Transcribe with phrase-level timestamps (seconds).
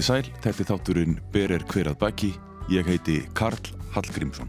[0.00, 2.28] Komiði sæl, þetta er þátturinn Ber er hver að baki.
[2.72, 4.48] Ég heiti Karl Hallgrímsson.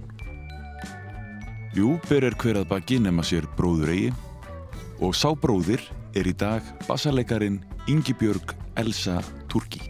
[1.76, 4.14] Jú, Ber er hver að baki nema sér bróður eigi
[5.04, 5.84] og sá bróðir
[6.16, 7.60] er í dag bassarleikarin
[7.92, 9.18] Ingibjörg Elsa
[9.52, 9.84] Turki.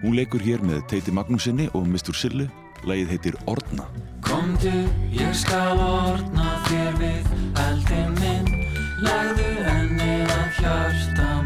[0.00, 2.16] Hún leikur hér með Teiti Magnúsinni og Mr.
[2.16, 2.48] Sillu.
[2.88, 3.84] Lægið heitir Ordna.
[4.24, 4.72] Komdu,
[5.12, 7.28] ég skal ordna þér við
[7.60, 8.48] eldin minn
[9.04, 11.45] Legðu ennið að hjarta mér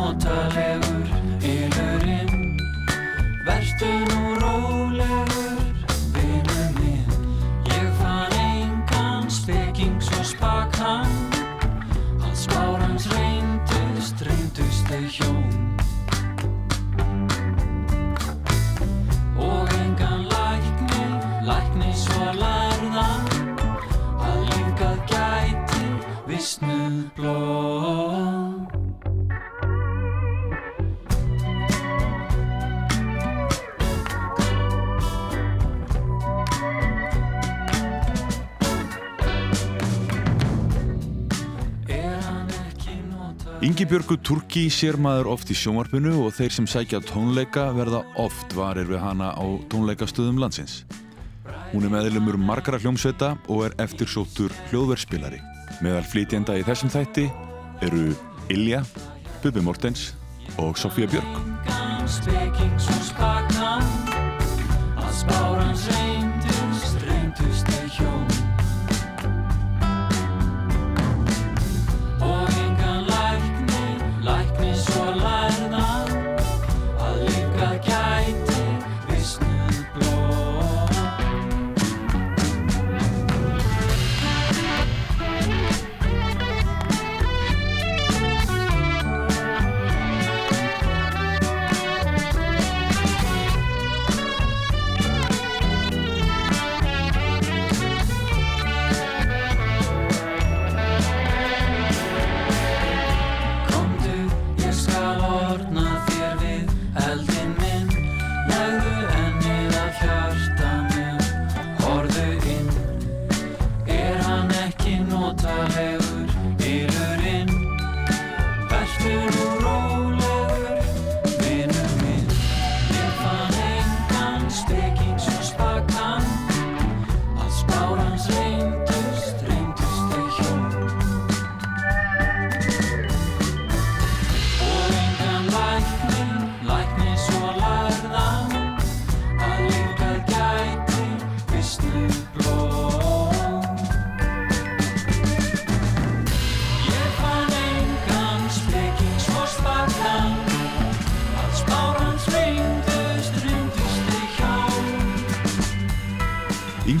[0.00, 1.08] notalegur
[1.44, 2.56] Ylurinn.
[3.44, 5.60] Vertu nú rólegur
[6.14, 7.10] Vinnu minn.
[7.68, 11.10] Ég fann engan speking svo spakan
[12.24, 15.52] Alls bárans reyndust, reyndust þau hjón.
[19.36, 21.04] Og engan lækni,
[21.48, 23.28] lækni svo lærðan
[24.24, 25.86] að lífgað gæti
[26.28, 28.29] vissnuð blóð.
[43.60, 48.54] Notað Ingibjörgu Turki sér maður oft í sjónvarpinu og þeir sem sækja tónleika verða oft
[48.56, 50.84] varir við hana á tónleikastöðum landsins.
[51.72, 55.40] Hún er meðlumur margara hljómsveita og er eftirsóttur hljóðverðspilari.
[55.82, 57.30] Meðal flytjenda í þessum þætti
[57.82, 58.14] eru
[58.48, 58.82] Ilja,
[59.42, 60.14] Bubi Mortens
[60.58, 61.28] og Sofía Björk.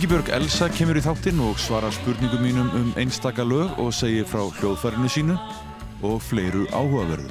[0.00, 4.46] Ingibjörg Elsa kemur í þáttinn og svarar spurningum mínum um einstaka lög og segir frá
[4.56, 5.34] hljóðfærinu sínu
[6.08, 7.28] og fleiru áhugaverðu.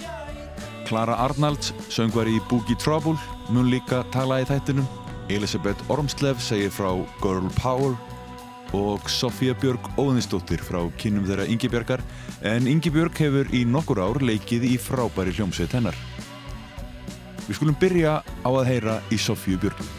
[0.86, 3.16] Klara Arnalds, söngvari í Boogie Trouble,
[3.50, 4.86] mun líka tala í þættinum.
[5.34, 6.92] Elisabeth Ormslev segir frá
[7.24, 7.96] Girl Power
[8.78, 12.04] og Sofía Björg Óðinsdóttir frá kynum þeirra Ingibjörgar
[12.46, 15.98] en Ingibjörg hefur í nokkur ár leikið í frábæri hljómsveit hennar.
[17.48, 19.99] Við skulum byrja á að heyra í Sofíu Björg.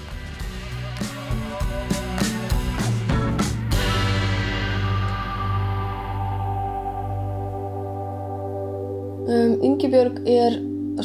[9.30, 10.56] Um, Ingibjörg er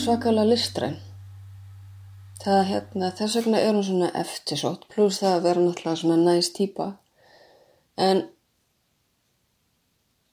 [0.01, 0.95] svakalega listræn.
[2.41, 6.55] Það, hérna, þess vegna er hún svona eftirsótt, pluss það að vera náttúrulega svona næst
[6.57, 6.87] típa.
[8.01, 8.23] En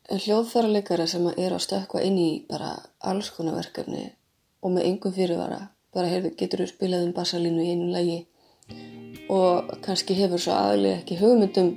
[0.08, 2.72] hljóðfærarleikara sem er að stökkva inn í bara
[3.12, 4.06] alls konar verkefni
[4.64, 5.60] og með engum fyrirvara,
[5.92, 8.18] bara heyrðu, getur þú spilað um bassalínu í einu lagi
[9.28, 11.74] og kannski hefur svo aðlega ekki hugmyndum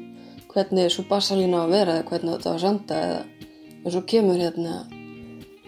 [0.54, 3.24] hvernig svo bassalínu á að vera eða hvernig þetta á að sanda eða
[3.84, 4.86] og svo kemur hérna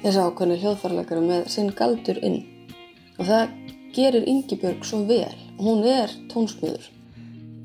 [0.04, 2.42] þessi ákveðni hljóðfærleikara með sinn galdur inn
[3.18, 3.56] og það
[3.98, 6.92] gerir Ingibjörg svo vel hún er tónsmiður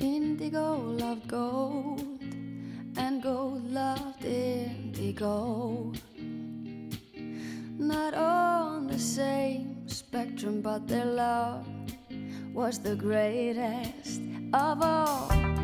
[0.02, 0.66] Indigo
[0.98, 2.12] loved gold
[2.96, 5.92] and gold loved indigo.
[7.78, 11.66] Not on the same spectrum, but their love
[12.54, 14.20] was the greatest
[14.52, 15.61] of all.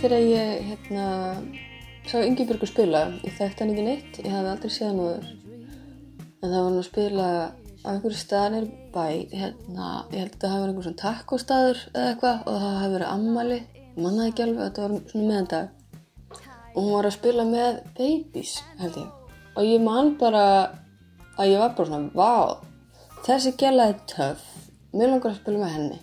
[0.00, 1.06] Þegar ég hérna,
[2.08, 5.26] sá Ingeborgu spila, ég þekkti hann ekki neitt, ég hafði aldrei séð hann áður.
[6.40, 7.26] En það var hann að spila
[7.84, 9.04] á einhverju staðanir bæ,
[9.34, 12.94] hérna, ég held að það hafi verið einhver svona takkostaður eða eitthvað og það hafi
[12.94, 13.58] verið ammali,
[13.98, 15.68] mannaði ekki alveg, þetta var svona meðandag.
[16.70, 19.34] Og hún var að spila með Babies, held ég.
[19.50, 20.44] Og ég man bara
[21.36, 24.48] að ég var bara svona, vá, þessi gæla er töff,
[24.94, 26.00] mér langar að spila með henni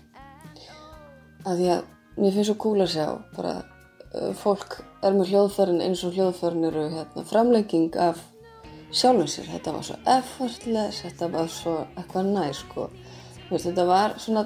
[1.47, 1.83] að því að
[2.17, 3.07] mér finnst svo cool að sjá
[3.37, 3.55] bara
[4.41, 8.21] fólk er með hljóðfærin eins og hljóðfærin eru hérna, framlegging af
[8.91, 12.89] sjálfum sér þetta var svo effortless þetta var svo eitthvað næ sko.
[13.47, 14.45] Þetta var svona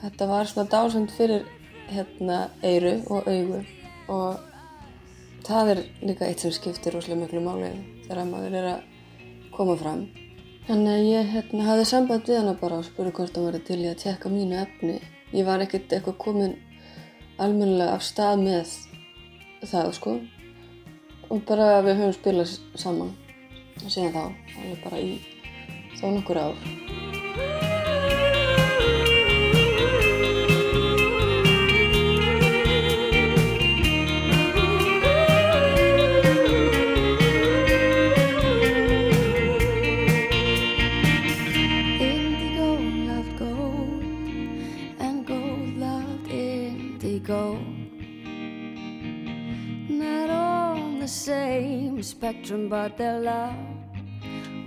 [0.00, 1.44] þetta var svona dásend fyrir
[1.90, 3.60] hérna eyru og augu
[4.10, 4.40] og
[5.46, 7.74] það er líka eitt sem skiptir rosalega miklu máli
[8.06, 10.08] þegar maður er að koma fram
[10.70, 13.78] Þannig að ég hérna, hafði samband við hana bara og spurði hvort hann væri til
[13.80, 14.98] í að tjekka mínu efni.
[15.34, 16.52] Ég var ekkert eitthvað komin
[17.40, 18.76] almennilega af stað með
[19.64, 20.16] það, sko.
[21.30, 23.12] Og bara við höfum spilað saman
[23.86, 24.24] síðan þá,
[24.60, 25.12] alveg bara í
[26.00, 26.89] þó nokkur ár.
[47.30, 47.58] Indigo.
[49.88, 53.54] Not on the same spectrum, but their love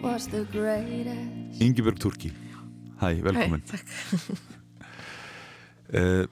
[0.02, 1.62] was the greatest.
[1.62, 2.32] Ingibjörg Turki
[3.00, 3.88] Hæ, velkomin Hæ, takk.
[5.98, 6.26] uh,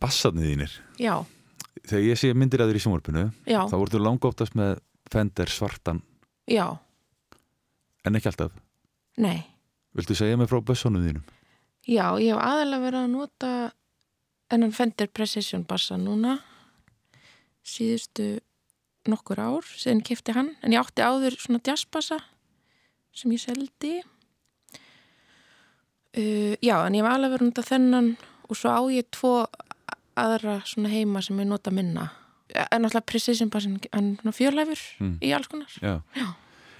[0.00, 1.14] Bassarnið þínir Já,
[1.84, 4.80] Þegar ég sé myndir að þér í sjónvarpinu þá voru þú langóftast með
[5.12, 6.00] Fender svartan
[6.50, 6.64] já,
[8.04, 8.54] en ekki alltaf
[9.20, 9.44] nei.
[9.94, 11.22] Viltu segja mig frá bössunum þínum?
[11.86, 13.50] Já, ég hef aðalega verið að nota
[14.52, 16.38] ennan Fender Precision bassa núna
[17.64, 18.40] síðustu
[19.08, 22.18] nokkur ár síðan kefti hann, en ég átti áður svona jazzbassa
[23.14, 23.94] sem ég seldi
[26.16, 28.12] uh, Já, en ég hef aðalega verið nota þennan
[28.48, 29.34] og svo á ég tvo
[30.20, 32.10] aðra svona heima sem ég nota minna
[32.54, 35.16] en náttúrulega Precision bassin hann er fjörleifur Mm.
[35.24, 36.00] í alls konar Já.
[36.14, 36.26] Já.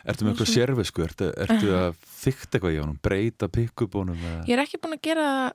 [0.05, 1.01] Ertu með eitthvað sérvisku?
[1.03, 2.99] Ertu, ertu að þykta eitthvað í honum?
[3.03, 4.19] Breyta pikkubónum?
[4.45, 5.55] Ég er ekki búin að gera það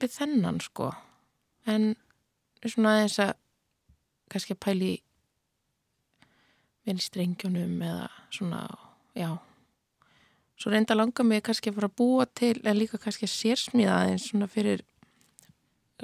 [0.00, 0.88] við þennan sko
[1.68, 1.92] en
[2.64, 3.34] svona aðeins að
[4.32, 4.90] kannski að pæli
[6.88, 8.64] vel í strengjónum eða svona,
[9.16, 9.30] já.
[10.58, 14.02] Svo reynda langa mig kannski að fara að búa til eða líka kannski að sérsmíða
[14.02, 14.84] aðeins svona fyrir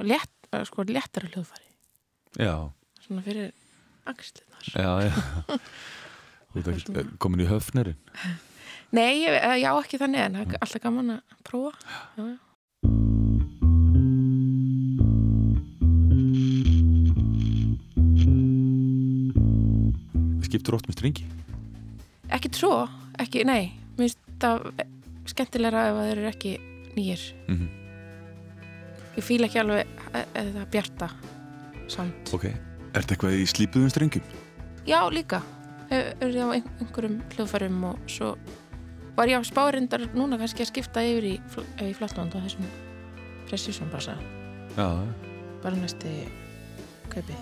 [0.04, 0.32] létt,
[0.68, 1.70] sko, léttara hljóðfæri.
[2.38, 2.54] Já,
[3.02, 3.52] svona fyrir
[4.08, 5.58] axlunar já, já.
[6.52, 7.98] Þú ert ekki eh, komin í höfnerinn
[8.94, 11.72] Nei, ég, já ekki þannig en er alltaf gaman að prófa.
[12.14, 12.43] Já, já.
[20.54, 21.24] Skiptur oft með stringi?
[22.30, 22.84] Ekki svo,
[23.18, 23.72] ekki, nei.
[23.98, 24.68] Mér finnst það
[25.30, 26.52] skemmtilegra ef það eru ekki
[26.94, 27.68] nýjir Mm
[29.14, 31.06] Ég fíla ekki alveg e- eða bjarta
[31.86, 32.32] samt.
[32.34, 32.48] Ok,
[32.98, 34.24] ertu eitthvað í slípuðum strengjum?
[34.86, 35.38] Já, líka.
[35.90, 38.32] Er það á ein- einhverjum hljóðfærum og svo
[39.16, 41.34] var ég á spárindar núna kannski að skipta yfir í,
[41.86, 42.66] í flatland og þessum
[44.74, 44.88] Já,
[45.62, 46.26] bara næsti
[47.10, 47.38] kaupi.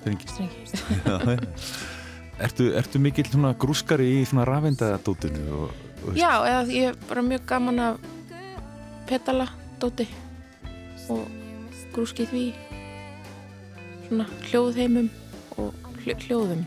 [0.00, 0.26] Strengi.
[0.26, 0.64] Strengi.
[1.04, 2.00] Já, já.
[2.42, 7.78] Ertu, ertu mikill grúskari í rafindadótinu og, og Já, eða ég er bara mjög gaman
[7.78, 7.98] af
[9.06, 9.48] petala
[9.78, 10.08] dóti
[11.08, 11.28] og
[11.94, 12.46] grúski því.
[14.08, 15.08] Svona hljóðheimum
[15.56, 15.72] og
[16.02, 16.66] hljó, hljóðum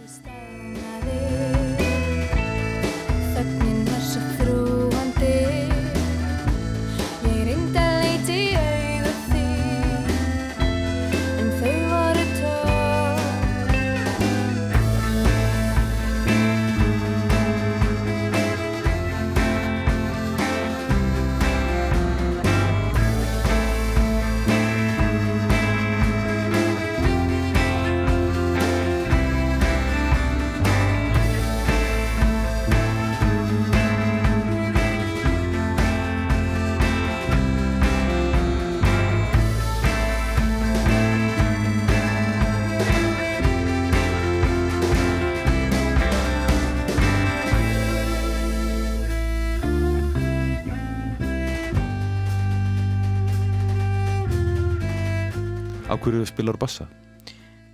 [56.08, 56.88] hverju spilar bassa?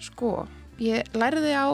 [0.03, 0.43] Sko,
[0.81, 1.67] ég lærði á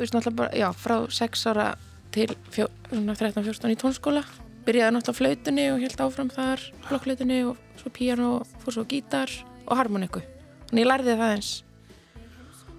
[0.00, 1.70] þú veist náttúrulega bara, já, frá 6 ára
[2.14, 4.22] til fjó, svona 13-14 í tónskóla
[4.66, 9.32] byrjaði náttúrulega flautunni og held áfram þar blokkflautunni og svo píano og fór svo gítar
[9.66, 10.22] og harmoniku
[10.70, 11.50] en ég lærði það eins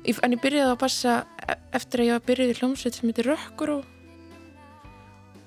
[0.09, 3.85] en ég byrjaði að passa e- eftir að ég í hljómsveit sem heitir Rökkur og,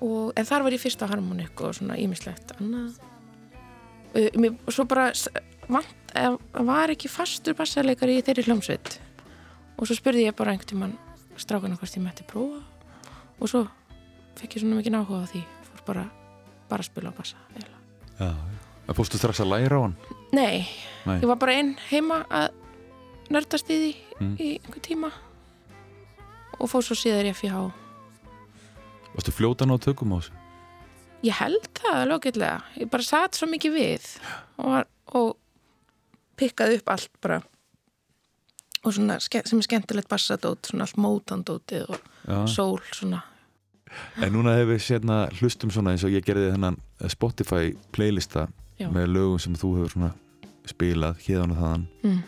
[0.05, 3.01] og en þar var ég fyrst á harmoniku og svona ímislegt annað.
[4.39, 5.09] Mér, og svo bara
[5.67, 6.04] vant,
[6.65, 8.99] var ekki fastur bassarleikari í þeirri hljómsveit
[9.75, 10.93] og svo spurði ég bara einhvern tímann
[11.39, 12.61] strákana hvort ég mætti prófa
[13.39, 13.65] og svo
[14.39, 16.05] fekk ég svona mikið áhuga á því fór bara,
[16.69, 17.37] bara að spila á bassa.
[17.59, 18.93] Já, já.
[18.95, 19.95] Fórstu strax að læra á hann?
[20.31, 20.67] Nei,
[21.05, 21.19] Nei.
[21.19, 22.49] ég var bara einn heima að
[23.33, 24.37] nördast í því Mm.
[24.39, 25.09] í einhver tíma
[26.55, 27.57] og fór svo síðar ég FIH
[29.15, 30.31] Varstu fljótan á tökum á þessu?
[31.27, 34.05] Ég held það lókillega ég bara satt svo mikið við
[34.57, 35.35] og, var, og
[36.39, 37.41] pikkaði upp allt bara
[38.85, 42.45] og svona sem er skemmtilegt bassadót svona allt mótandótið og Já.
[42.47, 43.23] sól svona
[44.19, 46.77] En núna hefur við sérna hlustum svona eins og ég gerði þennan
[47.07, 48.47] Spotify playlista
[48.79, 48.89] Já.
[48.91, 50.11] með lögum sem þú hefur svona
[50.67, 52.21] spilað hérðan og þaðan mm.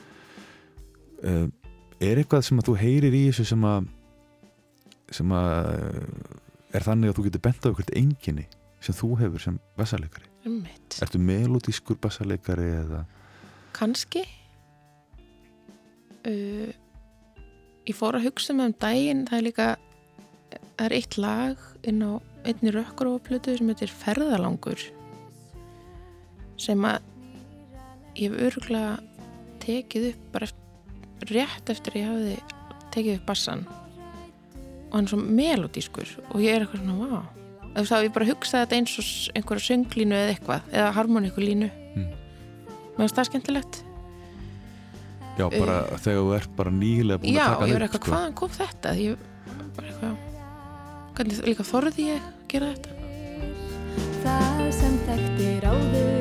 [1.23, 1.47] uh,
[1.97, 3.89] Er eitthvað sem að þú heyrir í þessu sem að
[5.17, 8.47] sem að uh, er þannig að þú getur bent á eitthvað enginni
[8.83, 10.99] sem þú hefur sem bassaleikari Einmitt.
[11.03, 13.03] Ertu melodískur bassaleikari eða
[13.77, 14.23] Kanski
[16.25, 16.69] uh,
[17.87, 19.67] Ég fór að hugsa með um daginn það er líka
[20.51, 22.11] það er eitt lag inn á
[22.47, 24.81] einni rökkuróflutu sem heitir Ferðalangur
[26.57, 27.05] sem að
[28.17, 28.97] ég hef örgulega
[29.61, 30.49] tekið upp bara
[31.29, 32.37] rétt eftir ég hafði
[32.93, 33.65] tekið upp bassan.
[34.87, 37.33] Og hann er svo melodískur og ég er eitthvað svona, vá.
[37.77, 41.67] Þá ég bara hugsað þetta eins og einhverja sönglínu eða eitthvað, eða harmoníkulínu.
[42.97, 43.79] Mér finnst það skemmtilegt
[45.37, 47.97] Já, bara þegar þú ert bara nýlega búin Já, að taka ég hann var upp,
[47.97, 48.93] eitthvað, hvaðan kom þetta?
[48.97, 49.25] Ég
[49.77, 50.21] var eitthvað,
[51.17, 52.97] hvernig líka þorði ég að gera þetta?
[54.23, 56.16] það sem þekktir áður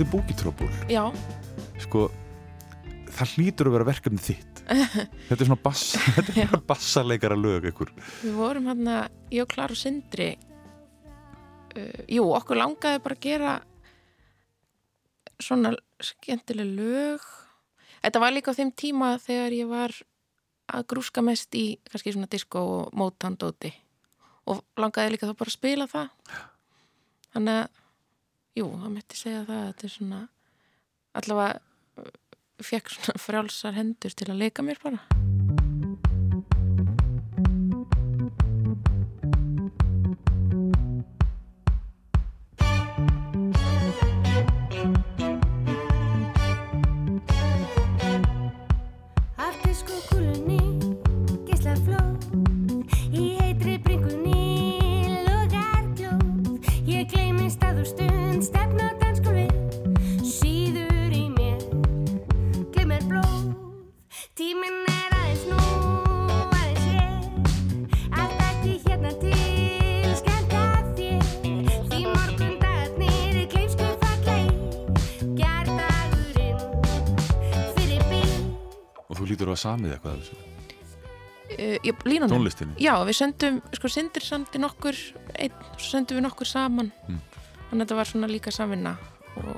[0.00, 1.10] Hljómsýtti Búkitrópul Já,
[1.82, 2.06] sko,
[3.12, 4.60] það hlýtur að vera verkefni þitt.
[5.28, 5.82] Þetta er svona bass,
[6.16, 7.90] þetta er svona bassaleikara lög ykkur.
[8.22, 10.30] Við vorum hann að, ég og Klara og Sindri,
[11.74, 13.58] uh, jú, okkur langaði bara að gera
[15.36, 17.26] svona skemmtileg lög.
[18.00, 19.98] Þetta var líka á þeim tíma þegar ég var
[20.70, 23.74] að grúska mest í kannski svona disco og mótandóti
[24.48, 26.08] og langaði líka þá bara að spila það.
[27.36, 27.79] Þannig að,
[28.58, 30.20] jú, það mætti segja það að þetta er svona,
[31.20, 32.14] allavega uh,
[32.70, 35.04] fekk svona frjálsar hendur til að leika mér bara.
[79.64, 80.46] Samið eitthvað af þessu
[81.50, 82.30] Uh, ég, línunum?
[82.30, 84.94] tónlistinni Já, við sendum, sko, Sindri samdi nokkur
[85.34, 87.16] einn, svo sendum við nokkur saman Mm.
[87.72, 88.92] þannig að þetta var svona líka samvinna
[89.40, 89.48] og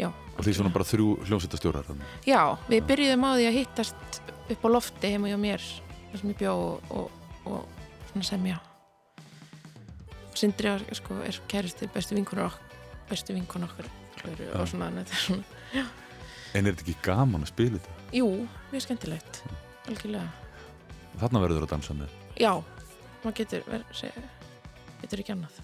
[0.00, 2.08] já, og því svona bara þrjú hljómsveitastjórar þarna.
[2.24, 2.40] já,
[2.72, 5.60] við byrjuðum á því að hittast upp á lofti heima hjá mér
[6.08, 7.12] þar sem ég bjó og, og,
[7.44, 7.68] og
[8.14, 8.56] svona semja
[10.38, 12.80] Sindri var, sko, er kæristi bestu vinkunur okkur
[13.12, 13.92] bestu vinkunur okkur
[14.56, 15.84] og svona, þetta er svona
[16.56, 17.97] en er þetta ekki gaman að spila þetta?
[18.14, 18.28] Jú,
[18.72, 19.42] mjög skemmtilegt
[19.88, 20.28] algjörlega,
[21.20, 22.52] þarna verður að dansa með já
[23.24, 24.18] maður getur, ver, seg,
[25.02, 25.58] getur ekki annað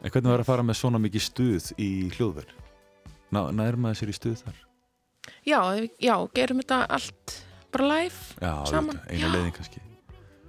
[0.00, 2.56] en hvernig var að fara með svona mikið stuð í hljóðverð?
[3.30, 4.56] Ná, nær maður sér í stuð þar?
[5.46, 5.60] Já,
[6.02, 7.36] já, gerum þetta allt
[7.70, 9.34] bara live Já, Saman, auðvitað, eina já.
[9.36, 9.82] leiðin kannski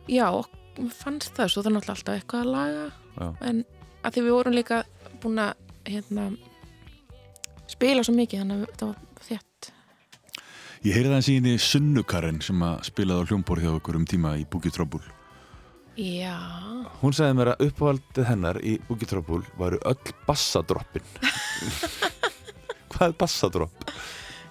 [0.09, 0.27] Já,
[0.97, 3.27] fannst það, svo það er náttúrulega alltaf eitthvað að laga Já.
[3.51, 3.61] en
[4.01, 4.79] að því við vorum líka
[5.21, 5.51] búin að
[5.91, 6.25] hérna,
[7.69, 9.71] spila svo mikið þannig að þetta var þétt
[10.81, 14.31] Ég heyrði það síðan í Sunnukarinn sem að spilaði á hljómbor hjá okkur um tíma
[14.41, 15.03] í Boogie Trouble.
[15.99, 16.33] Já,
[17.01, 21.05] Hún sagði mér að uppáhaldið hennar í Boogie Trouble varu öll bassadroppin.
[22.91, 23.85] Hvað er bassadropp?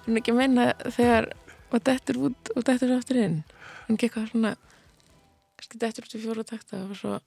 [0.05, 0.63] hún er ekki að meina
[0.95, 1.27] þegar
[1.71, 3.35] og dettur út og dettur aftur inn
[3.85, 4.53] hún ekki eitthvað svona
[5.59, 7.19] kannski dettur út í fjóra takta og svo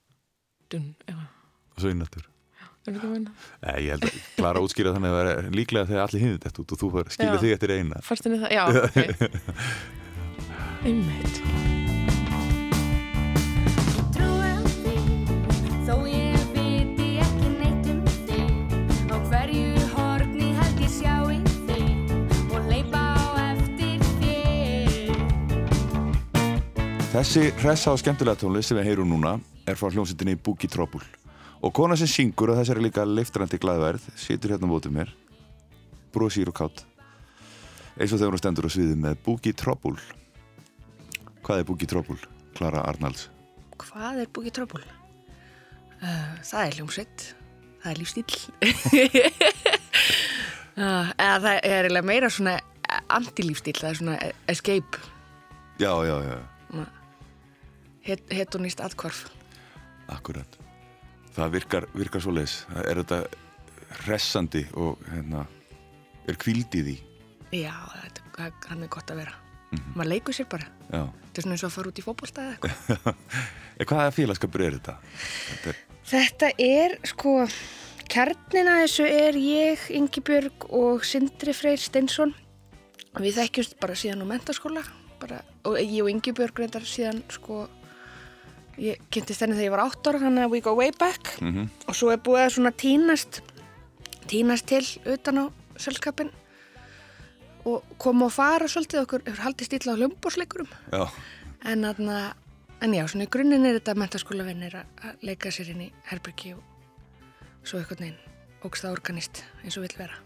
[0.73, 1.29] dun, eitthvað,
[1.75, 2.25] Og svo innættur.
[2.85, 6.41] Nei, ég held að klara að útskýra þannig að það er líklega þegar allir hinni
[6.45, 8.01] þetta út og þú skilja þig eftir eina.
[8.05, 8.51] Fannst henni það?
[8.53, 8.97] Já, ok
[10.85, 11.85] Einmitt á um
[19.09, 20.15] Á á
[27.15, 30.99] Þessi hressa og skemmtilega tónlist sem við heyrum núna er frá hljómsveitinni Boogie Trouble.
[31.63, 35.13] Og kona sem syngur og þessari líka leiftrandi glæðverð situr hérna á mótið mér,
[36.13, 36.83] brosýr og kátt.
[37.95, 40.01] Eins og þegar hún stendur á sviði með Boogie Trouble.
[41.45, 42.19] Hvað er Boogie Trouble?
[42.55, 43.29] Klara Arnalds.
[43.81, 44.83] Hvað er Boogie Trouble?
[46.03, 47.25] Uh, það er hljómsveit,
[47.81, 48.39] það er lífstíl.
[50.75, 52.57] uh, eða það er meira svona
[53.15, 54.17] anti-lífstíl, það er svona
[54.51, 55.01] escape,
[55.79, 56.37] Já, já, já,
[58.07, 59.25] het, hedonist atkvarf.
[60.07, 60.64] akkurat.
[61.35, 62.53] Það virkar, virkar svo leis.
[62.85, 63.21] Er þetta
[64.05, 65.45] hressandi og hérna,
[66.29, 66.95] er kvíld í því?
[67.55, 69.33] Já, þetta, það- hann er gott að vera.
[69.95, 70.67] Maður leikur sér bara.
[70.91, 71.01] Já.
[71.03, 73.15] Þetta er svona eins og að fara út í fótbolta eða eitthvað.
[73.89, 74.93] Hvaða félagskapur er þetta?
[75.49, 77.31] Þetta er, Þetta er sko,
[78.13, 82.31] kjarnina þessu er ég, Ingibjörg og Sindri Freyr Steinsson.
[83.19, 84.83] Við þekkjumst bara síðan á mentaskóla
[85.19, 87.65] bara, og ég og Ingibjörg reyndar síðan sko,
[88.81, 91.35] ég kynntist henni þegar ég var átt ára þannig að we go way back.
[91.41, 93.41] Mm og svo er búið að svona tínast,
[94.27, 95.45] tínast til utan á
[95.77, 96.31] selskapin
[97.65, 99.01] og koma og fara svolítið.
[99.05, 100.69] Okkur, hefur haldið stíla á hljómbórsleikurum
[101.65, 106.53] En, en já, svona í grunninn er þetta mentaskólavinnir að leika sér inn í herbyrgi
[106.53, 106.61] og
[107.65, 108.19] svo eitthvað neginn
[108.65, 110.17] ógst það organist eins og vill vera.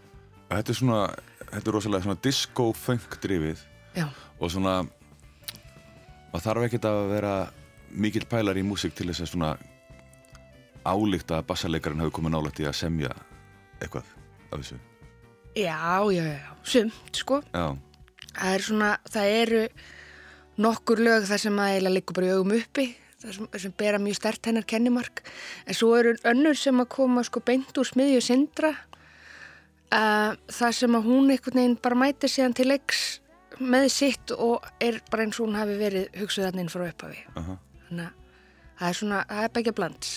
[0.50, 1.00] þetta er svona,
[1.50, 3.64] þetta er rosalega svona disco-funk drifið
[4.40, 4.74] og svona,
[6.32, 7.34] maður þarf ekkert að vera
[7.90, 9.50] mikill pælar í músík til þess að svona
[10.86, 13.10] álíkta að bassarleikarinn hafi komið nálægt í að semja
[13.80, 14.08] eitthvað
[14.50, 14.78] af þessu.
[15.56, 15.76] já,
[16.14, 17.42] já, já, sumt sko.
[17.52, 17.76] Já,
[18.30, 19.60] Það er svona, það eru
[20.60, 22.84] nokkur lög þar sem að eiginlega liggur bara í augum uppi,
[23.20, 25.22] þar sem, sem bera mjög stert hennar kennimark.
[25.66, 28.70] En svo eru önnur sem að koma sko beint úr smiðju sindra,
[29.90, 33.02] uh, þar sem að hún einhvern veginn bara mætir síðan til leiks
[33.60, 37.24] með sitt og er bara eins og hún hafi verið hugsuð þannig inn frá upphafi.
[37.34, 37.58] aha.
[37.90, 38.16] Þannig að
[38.80, 40.16] það er svona, það er begja blands.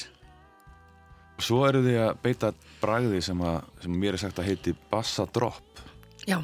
[1.44, 5.82] Svo eru þið að beita bragði sem, að, sem mér er sagt að heiti bassadropp.
[6.30, 6.38] Já,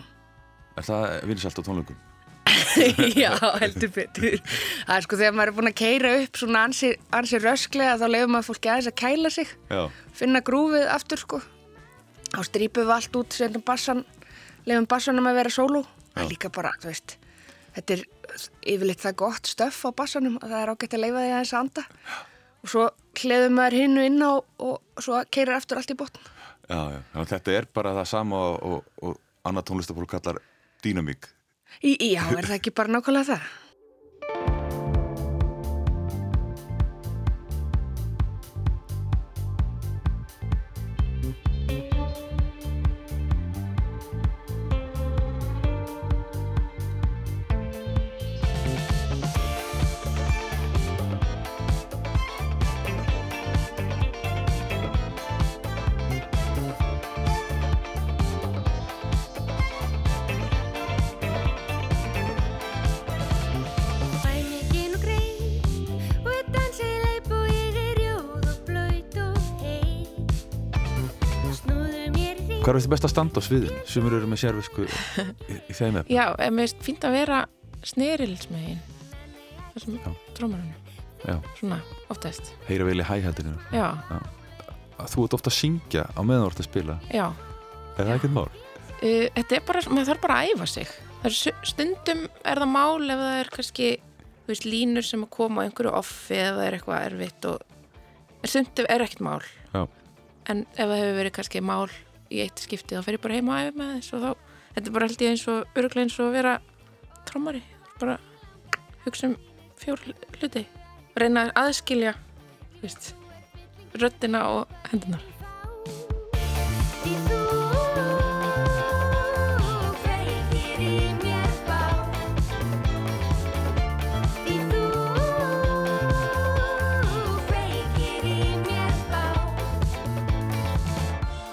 [0.80, 1.98] Er það vinsalt á tónleikum?
[3.20, 4.38] já, heldur betur.
[4.88, 8.06] Það er sko þegar maður er búin að keira upp svona ansi, ansi rösklega þá
[8.10, 9.82] lefum maður fólki aðeins að kæla sig, Já,
[10.15, 11.42] finna grúfið aftur sko.
[12.30, 14.06] Þá strípum við allt út, setjum bassan,
[14.70, 15.84] lefum bassanum að vera sóló.
[16.13, 17.18] Það er líka bara, þú veist,
[17.76, 18.06] þetta er
[18.63, 21.63] yfirleitt það gott stöff á bassanum að það er ágætt að leifa því aðeins að
[21.63, 21.86] anda.
[22.60, 22.86] Og svo
[23.22, 26.30] hliðum maður hinnu inn á og svo keirir aftur allt í botn.
[26.70, 27.00] já, já.
[27.13, 30.42] Að þetta er bara það sama og, og, og annað tónlistafólk kallar
[30.84, 31.30] dýnamík.
[31.84, 33.50] Já, er það ekki bara nákvæmlega það?
[72.80, 73.80] Mér í því Hvað er þetta best að standa á sviðin?
[73.89, 76.13] Sumur eru með sérvisku í, í þeim efnum.
[76.15, 77.39] Já, en mér finnst fínt að vera
[77.84, 78.80] snerilsmegin
[79.76, 80.00] þessum
[80.38, 80.88] trómarunum
[81.60, 81.78] svona,
[82.12, 83.54] oftast heyra vel í hæhættinu.
[85.10, 86.96] Þú ert ofta að syngja á meðan þú ert að spila.
[87.12, 87.26] já
[88.00, 88.48] Er það ekkert mál?
[88.48, 90.92] uh, Þetta er bara, maður þarf bara að æfa sig
[91.28, 91.36] er
[91.68, 93.88] stundum er það mál ef það er kannski,
[94.46, 97.58] þú veist, línur sem að koma á einhverju offi eða er eitthvað erfitt og
[98.39, 99.42] en stundum er ekkert mál
[99.74, 99.82] Já.
[100.52, 101.89] en ef það hefur verið kannski mál
[102.30, 104.32] í eitt skipti þá fer ég bara heim og æfa með þess og þá,
[104.76, 106.54] þetta er bara held ég eins og öruglega eins og að vera
[107.30, 107.63] trommari,
[108.02, 108.20] bara
[109.06, 109.36] hugsa um
[109.80, 110.06] fjór
[110.38, 110.65] hluti.
[111.20, 112.15] Reyna að aðskilja
[114.00, 115.38] röddina og hendunar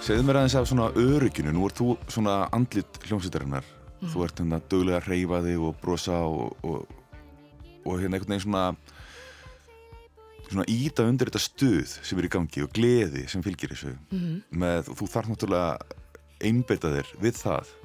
[0.06, 3.64] Segðu mér aðeins af svona örygginu, nú ert þú svona andlit hljómsveitarinnar.
[4.12, 6.84] Þú ert hérna dögulega að reyfa þig og brosa og, og,
[7.82, 8.62] og hérna einhvern veginn svona,
[10.46, 13.96] svona íta undir þetta stuð sem er í gangi og gleði sem fylgir þessu.
[14.54, 17.76] Með, þú þarf náttúrulega að einbeita þér við það.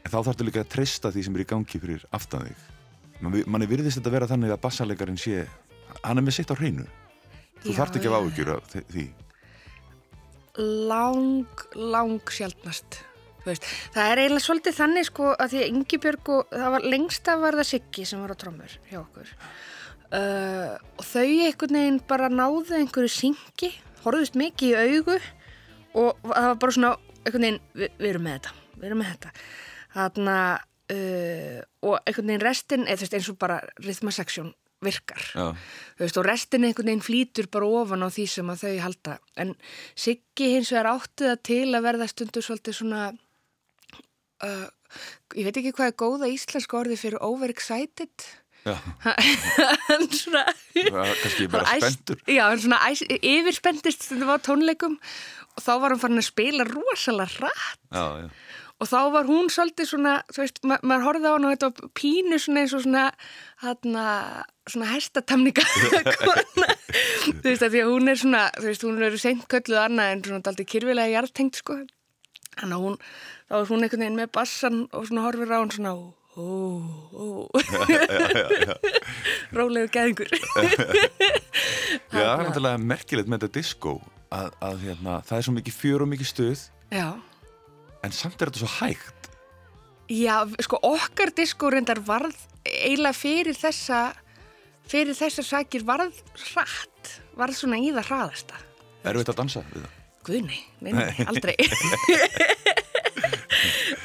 [0.00, 2.68] En þá þarftu líka að treysta því sem er í gangi fyrir aftan þig.
[3.20, 5.42] Man, manni virðist þetta vera þannig að bassalegarinn sé,
[6.00, 6.88] hann er með sitt á hreinu.
[7.60, 8.22] Þú Já, þarft ekki að já.
[8.24, 9.10] áhyggjur af því.
[10.60, 12.20] Lang, lang
[13.46, 17.30] veist, það er eiginlega svolítið þannig sko að því að Ingibjörg og það var lengst
[17.30, 19.34] að var það Siggi sem var á trommur hjá okkur.
[20.10, 23.70] Uh, og þau einhvern veginn bara náðu einhverju syngi
[24.02, 25.20] horfðust mikið í augu
[26.00, 29.12] og það var bara svona einhvern veginn, við, við erum með þetta við erum með
[29.14, 29.32] þetta.
[29.94, 30.38] Þarna
[30.94, 34.52] uh, og einhvern veginn restin eða þú veist eins og bara rhythmaseksjón
[34.84, 35.46] virkar Já.
[35.98, 39.16] þú veist, og restin einhvern veginn flýtur bara ofan á því sem að þau halda
[39.44, 39.54] en
[39.94, 43.02] Siggi hins vegar átti það til að verða stundur svolítið svona
[44.46, 44.68] uh,
[45.36, 48.28] ég veit ekki hvað er góða íslenska orði fyrir overexcited
[49.88, 50.42] hann svona
[50.76, 52.18] Það kannski bara spenntur.
[52.28, 54.98] já, hann svona yfirspendist stundum á tónleikum
[55.56, 58.28] og þá var hann farin að spila rosalega rætt Já, já.
[58.80, 61.68] Og þá var hún svolítið svona, þú veist, ma maður horfði á hann og þetta
[61.68, 63.02] var pínu svona eins og svona
[63.60, 64.04] hana,
[64.72, 65.64] svona hestatamninga
[66.24, 66.68] kona,
[67.26, 70.14] þú veist, að því að hún er svona, þú veist, hún er seint kölluð annað
[70.14, 71.78] en svona daldið kyrfilega jarðtengt, sko.
[72.56, 72.96] Þannig að hún,
[73.50, 76.02] þá er hún einhvern veginn með bassan og svona horfir á hann svona ó,
[76.40, 77.24] ó
[79.56, 80.32] rólegu gæðingur.
[82.10, 83.98] Já, það er náttúrulega merkilegt með þetta disco
[84.32, 86.70] að, að hérna, það er svo mikið fjör og mikið stuð.
[86.90, 87.08] Já
[88.06, 89.16] en samt er þetta svo hægt
[90.10, 92.34] Já, sko okkar disko reyndar varð
[92.66, 94.08] eiginlega fyrir þessa
[94.90, 96.16] fyrir þessar sakir varð
[96.50, 98.56] hratt, varð svona í það hraðasta.
[99.06, 100.90] Erfitt að dansa við það Guðni, nei,
[101.30, 101.54] aldrei.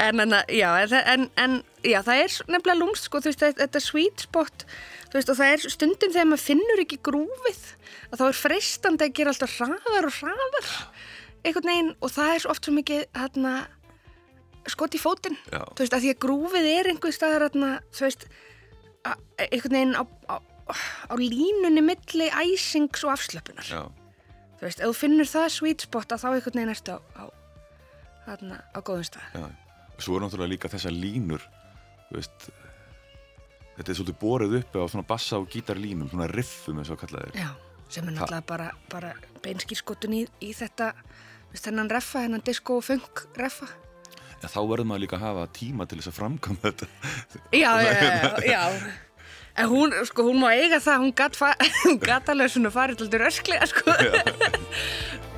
[0.06, 0.70] en, en, já,
[1.12, 4.66] en, en, já, það er nefnilega lúmst, sko, þú veist, þetta- þetta sweet spot,
[5.10, 7.62] þú veist, og það er stundum þegar maður finnur ekki grúfið,
[8.12, 10.70] að þá er freistandi að gera alltaf hraðar og hraðar,
[11.46, 13.56] einhvern veginn, og það er oft svo mikið, hérna,
[14.72, 18.28] skot í fótinn, þú veist, að því að grúfið er einhver staðar, hérna, þú veist,
[19.46, 20.36] einhvern veginn á, á,
[21.12, 23.68] á línunni milli æsings og afslöpunar.
[23.70, 23.84] Já,
[24.60, 27.26] þú veist, ef þú finnur það sweet spot að þá einhvern veginn ertu á,
[28.26, 29.30] á, góðum stað.
[29.38, 29.46] já.
[29.96, 31.44] Svo er náttúrulega líka þessar línur
[32.10, 32.48] þú veist
[33.76, 37.38] þetta er svolítið borið uppi á svona bassa og gítarlínum svona riffum eins og kallaðir
[37.40, 37.50] Já,
[37.92, 40.92] sem er náttúrulega bara, bara beinskýrskotun í, í þetta,
[41.56, 43.70] þennan reffa, þennan disco og funk reffa.
[44.44, 46.90] En þá verður maður líka að hafa tíma til þess að framkvæma þetta
[47.56, 48.64] Já, já, já, já.
[49.56, 53.96] En hún, sko, hún má eiga það, hún gat alveg svona farið alltaf rösklega, sko.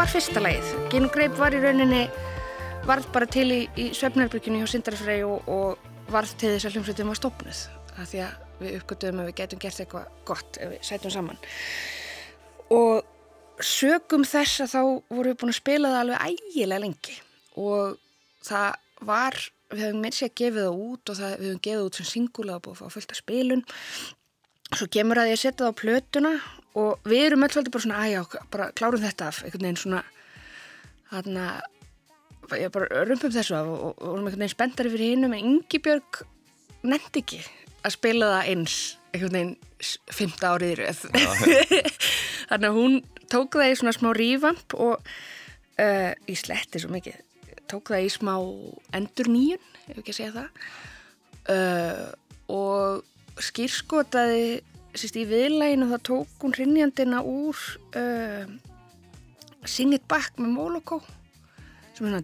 [0.00, 0.68] var fyrsta lagið.
[0.88, 2.06] Gin greip var í rauninni,
[2.88, 7.10] varð bara til í, í svefnarbyrgjunni hjá Sindarfrey og, og varð til þess að hljómsveitum
[7.10, 7.58] var stopnuð.
[8.00, 11.40] Af því að við uppgötuðum að við getum gert eitthvað gott ef við sætum saman.
[12.72, 17.18] Og sögum þess að þá vorum við búin að spila það alveg ægilega lengi.
[17.60, 18.00] Og
[18.48, 19.38] það var,
[19.74, 22.56] við hefum sér að gefið það út og það, við hefum gefið út sem singula
[22.56, 23.66] og búið að fá fullt af spilun.
[24.70, 26.34] Svo kemur að ég setja það á plötuna
[26.78, 30.02] og við erum öll svolítið bara svona, aðjá, bara klárum þetta af, einhvern veginn svona,
[31.10, 31.46] þarna,
[32.58, 36.22] ég bara rumpum þessu af og, vorum einhvern veginn spenntari fyrir hinnum en Ingibjörg
[36.86, 37.40] nefndi ekki
[37.80, 38.76] að spila það eins,
[39.10, 39.56] einhvern veginn
[40.12, 41.02] fimmta árið í röð.
[42.50, 42.96] Þannig að hún
[43.32, 45.10] tók það í svona smá rífamp og
[45.80, 47.18] uh, í sletti svo mikið,
[47.70, 48.34] tók það í smá
[48.96, 50.66] endur nýjun, ef ekki að segja það,
[51.54, 52.04] uh,
[52.50, 54.60] og skýrskotaði
[54.94, 57.56] sérst í viðlæginu þá tók hún hrinnjandina úr
[57.98, 58.44] uh,
[59.68, 61.00] Sing It Back með Moloko.
[61.94, 62.22] Sem er svona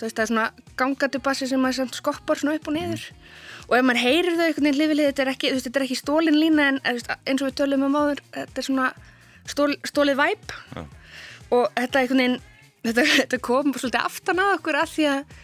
[0.00, 0.46] það er svona
[0.78, 3.04] gangandi bassi sem maður skoppar svona upp og niður.
[3.68, 5.86] Og ef maður heyrir þau einhvern veginn hlifilið þetta er ekki, þú veist, þetta er
[5.86, 8.86] ekki stólin lína en eins og við tölum um áður þetta er svona
[9.48, 10.80] stól, stólið væp Já.
[11.52, 12.38] og þetta veginn
[12.86, 15.36] þetta, þetta kom svolítið aftan að okkur að því að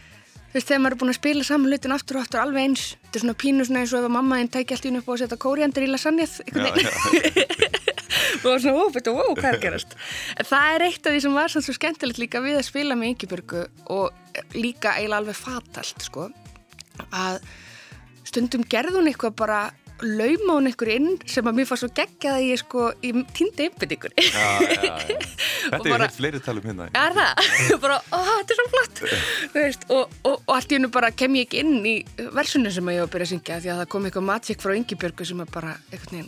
[0.55, 3.19] veist, þegar maður er búin að spila saman hlutin aftur og aftur alveg eins, þetta
[3.19, 5.11] er svona pínu svona eins og ef að mamma þinn tæki allt í einu upp
[5.11, 7.79] og setja kóriandir í lasagnið einhvern Já, veginn.
[8.49, 9.97] og svona, ó, betur, ó, hvað er gerast?
[10.39, 13.13] En það er eitt af því sem var svo skemmtilegt líka við að spila með
[13.15, 13.65] Ingibjörgu
[13.95, 16.29] og líka eiginlega alveg fatalt sko,
[17.11, 17.41] að
[18.25, 19.63] stundum gerði hún eitthvað bara
[20.03, 23.69] lauma hún eitthvað inn sem að mér fannst svo geggjað að ég sko í týndi
[23.69, 24.95] já, já.
[25.71, 26.89] Þetta er bara- fleiri talum hérna.
[26.91, 27.45] er það?
[27.85, 29.03] bara, ó, þetta er svo flott
[29.55, 31.95] veist, og, og, og allt í hennu bara kem ég ekki inn í
[32.35, 34.75] versunum sem ég var að byrja að syngja því að það kom eitthvað matsík frá
[34.77, 35.77] Ingibjörgu sem bara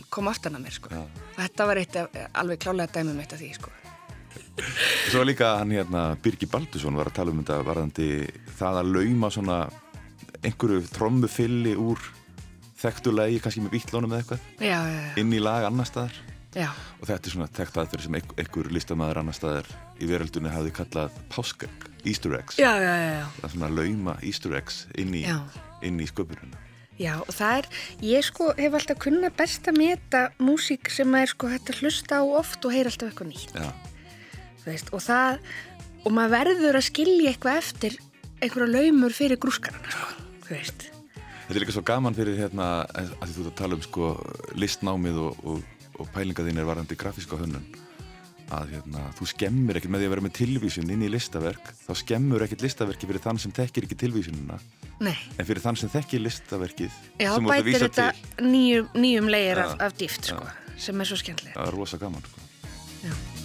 [0.09, 0.93] kom aftan að mér sko.
[0.93, 3.73] Og þetta var eitt af, alveg klálega dæmum eitt af því sko.
[5.11, 8.07] Svo líka hann hérna, Birgir Baldursson var að tala um þetta varðandi
[8.57, 9.59] það að lauma svona
[10.45, 12.01] einhverju trommufilli úr
[12.77, 16.19] þekktu lagi, kannski með vittlónum eða eitthvað, já, já, inn í lag annar staðar.
[16.57, 16.69] já,
[17.01, 21.17] Og þetta er svona þekkt aðferð sem einhver, listamæður annar staðar í veröldunni hafði kallað
[21.33, 22.57] páskegg, easter eggs.
[22.61, 25.25] Það er svona að lauma easter eggs inn í,
[25.85, 26.63] í sköpurina.
[26.97, 27.67] Já, og það er,
[28.09, 32.17] ég sko hef alltaf kunna best að meta músík sem er sko hægt að hlusta
[32.17, 33.53] á oft og heyra alltaf eitthvað nýtt,
[34.65, 35.37] veist, og það,
[36.07, 37.99] og maður verður að skilja eitthvað eftir
[38.41, 40.87] einhverja laumur fyrir grúskarana, sko, þú veist.
[41.47, 44.07] Þetta er líka svo gaman fyrir hérna, að þú ert að tala um sko
[44.59, 47.63] listnámið og, og, og pælinga þín er varandi grafíska hönnun
[48.51, 51.91] að hérna, þú skemmur ekkert með því að vera með tilvísun inn í listaverk, þá
[51.99, 54.59] skemmur ekkert listaverki fyrir þann sem þekkir ekki tilvísunina
[55.03, 58.07] Nei, en fyrir þann sem þekkir listaverkið já, bætir þetta
[58.43, 59.81] nýjum, nýjum leir af, Já.
[59.89, 60.43] af dýft, sko,
[60.79, 61.57] sem er svo skemmtilega.
[61.59, 62.47] það er rosa gaman sko.
[63.03, 63.36] Bring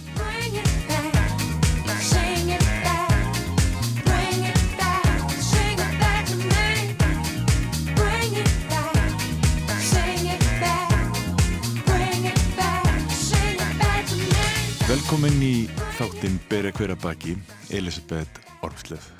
[15.13, 17.35] Velkomin í þáttinn Beri hverja baki,
[17.77, 19.11] Elisabeth Ormslef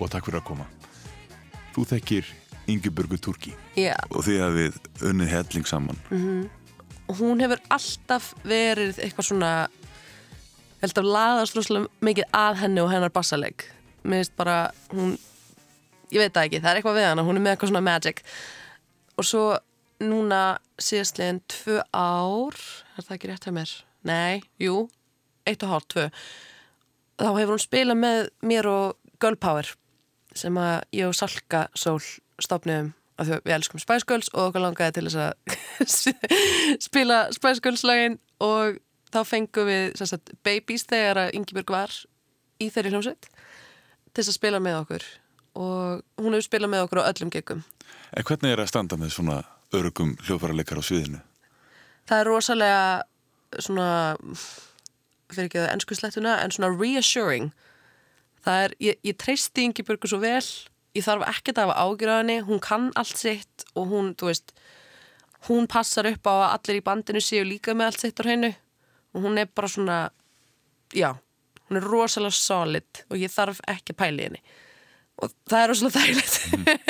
[0.00, 0.64] og takk fyrir að koma.
[1.74, 2.30] Þú þekkir
[2.72, 6.00] Ingeborgu Turki Já, og þið hafið unnið helling saman.
[7.04, 9.52] og hún hefur alltaf verið eitthvað svona
[10.80, 13.68] held að laðast rosalega mikið að henni og hennar bassaleg
[14.08, 15.18] mér finnst bara hún
[16.16, 18.24] ég veit það ekki, það er eitthvað við hana, hún er með eitthvað svona magic
[19.20, 19.48] og svo
[20.00, 20.44] núna
[20.80, 23.82] síðastlegin tvö ár er það ekki rétt hjá mér?
[24.04, 24.84] Nei, jú,
[25.48, 26.08] eitt og hálf, tvö.
[27.20, 29.70] Þá hefur hún spilað með mér og Girl Power
[30.34, 32.00] sem að ég og Salka Sól
[32.42, 36.22] stopnum af því að við elskum Spice Girls og okkur langaði til þess að
[36.88, 38.80] spila Spice Girls lagin og
[39.14, 41.94] þá fengum við sagt, Babies þegar að Ingibjörg var
[42.58, 45.06] í þeirri hljómsveit til þess að spila með okkur.
[45.54, 47.62] Og hún hefur spilað með okkur á öllum gegum
[48.18, 49.36] En hvernig er að standa með svona
[49.74, 51.22] örugum hljófaraleikar á sviðinu?
[52.08, 52.84] það er rosalega
[53.62, 53.88] svona
[55.32, 57.50] fyrir ekki að ennsku slettuna en svona reassuring.
[58.44, 60.42] Það er, ég, ég treysti Ingibjörgu svo vel
[60.94, 64.30] ég þarf ekkert að hafa ágjur á henni hún kann allt sitt og hún, þú
[64.30, 64.54] veist
[65.48, 68.52] hún passar upp á að allir í bandinu séu líka með allt sitt á hennu
[69.14, 69.98] og hún er bara svona
[70.94, 71.10] já,
[71.68, 74.44] hún er rosalega solid og ég þarf ekki að pæla í henni.
[75.22, 76.38] Og það er rosalega þægilegt.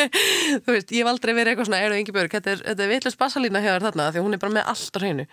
[0.65, 3.61] Þú veist, ég hef aldrei verið eitthvað svona eru Ingibjörg, þetta er, er vitlega spasalína
[3.61, 5.27] hjá þér þarna því hún er bara með allt á hreinu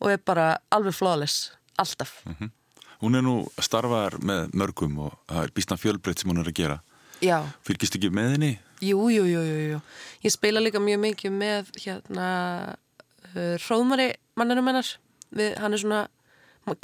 [0.00, 2.18] og er bara alveg flawless, alltaf.
[3.00, 6.56] Hún er nú starfar með mörgum og það er býstna fjölbreytt sem hún er að
[6.56, 6.78] gera.
[7.20, 8.52] já, Fylgist ekki með henni?
[8.80, 9.80] jú, jú, jú, jú, jú.
[10.24, 12.28] Ég spila líka mjög mikið með hérna
[13.32, 14.88] uh, Hróðmari manninu mennar
[15.32, 16.02] við, hann er svona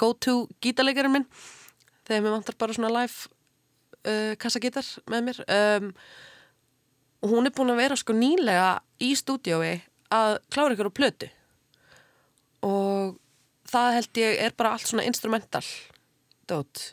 [0.00, 1.26] go to gítarleikarinn minn.
[2.08, 3.28] Þegar mér vantar bara svona live
[4.08, 5.42] uh, kassagítar með mér.
[5.48, 5.92] Um,
[7.22, 11.28] og hún er búin að vera sko nýlega í stúdiói að klára ykkur á plötu
[12.66, 13.16] og
[13.68, 15.64] það held ég er bara allt svona instrumental
[16.50, 16.92] dót.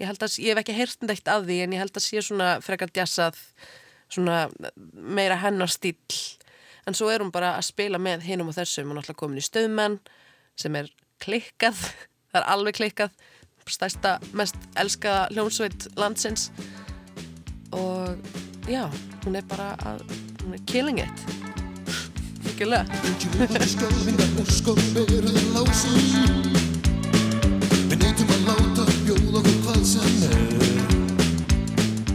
[0.00, 2.22] Ég held að, ég hef ekki heyrt neitt af því en ég held að sé
[2.24, 3.38] svona frekar djassað
[4.12, 4.48] svona
[4.92, 5.96] meira hennar stíl
[6.84, 9.40] en svo er hún bara að spila með hinum og þessum hún er alltaf komin
[9.40, 10.00] í stöðmenn
[10.60, 10.90] sem er
[11.24, 11.78] klikkað,
[12.30, 13.14] það er alveg klikkað
[13.70, 16.50] stærsta, mest elskaða hljómsveit landsins.
[17.72, 18.18] Og
[18.68, 18.84] já,
[19.24, 20.04] hún er bara að,
[20.44, 21.63] hún er killing it
[22.54, 22.70] Mikið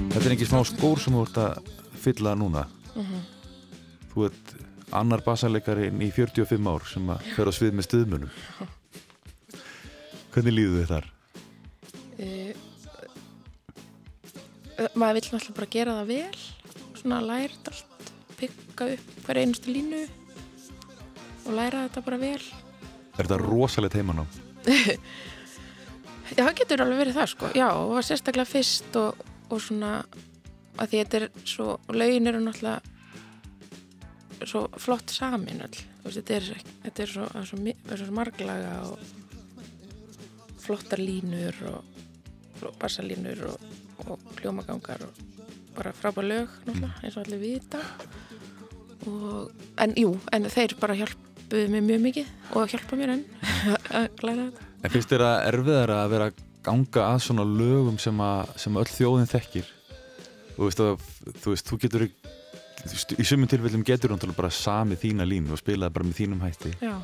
[0.09, 1.67] Þetta er ekki smá skór sem þú ert að
[1.99, 2.63] fylla núna.
[4.13, 4.53] Þú ert
[4.95, 8.31] annar bassaleikarin í 45 ár sem að fer á svið með stuðmunum.
[10.31, 11.09] Hvernig líður þið þar?
[12.15, 12.55] Eh,
[14.95, 16.39] maður vill náttúrulega bara gera það vel
[17.01, 20.07] svona læra þetta allt pikka upp hver einustu línu
[21.49, 22.43] og læra þetta bara vel.
[23.17, 24.25] Er þetta rosalegt heimann á?
[26.37, 27.49] Já, það getur alveg verið það sko.
[27.57, 29.91] Já, og var sérstaklega fyrst og, og svona
[30.79, 32.79] að því þetta er svo lögin eru náttúrulega
[34.47, 36.45] svo flott samin veist, þetta er,
[36.85, 37.57] þetta er svo, svo,
[37.89, 38.99] svo marglaga og
[40.63, 41.79] flottar línur og,
[42.61, 43.67] og bassalínur og,
[44.05, 45.11] og hljómagangar og
[45.75, 47.81] bara frábær lög náttúrulega eins og allir vita.
[49.07, 50.97] Og, en jú, en þeir bara
[51.49, 53.23] hjálpuðu mér mjög mikið og hjálpa mér enn
[53.97, 54.65] að læra þetta.
[54.85, 58.77] En finnst þér að erfiðara að vera að ganga að svona lögum sem, að, sem
[58.77, 59.71] öll þjóðin þekkir?
[60.59, 61.07] Og veist að,
[61.41, 62.35] þú veist, þú getur ekki-
[62.79, 66.45] þú í sumum tilfellum getur hún bara samið þína línu og spilaði bara með þínum
[66.45, 66.73] hætti.
[66.83, 66.95] Já.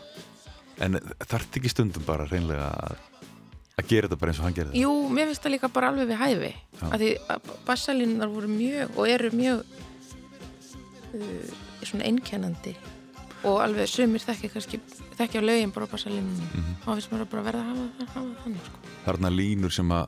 [0.77, 2.97] en þarf ekki stundum bara reynlega að,
[3.79, 6.10] að gera þetta bara eins og hann gerði Jú, mér finnst það líka bara alveg
[6.10, 6.49] við hæfi.
[6.81, 6.88] Já.
[6.91, 9.63] að því að bassalínunar voru mjög og eru mjög
[11.15, 11.53] uh,
[11.88, 12.75] svona einkennandi
[13.45, 14.79] og alveg sumir þekki kannski
[15.17, 16.62] þekki á lögin bara á bassalínunum mm.
[16.62, 16.77] -hmm.
[16.86, 18.79] og finnst mér bara verða að hafa, það- hafa það þannig sko.
[19.05, 20.05] þarna línur sem að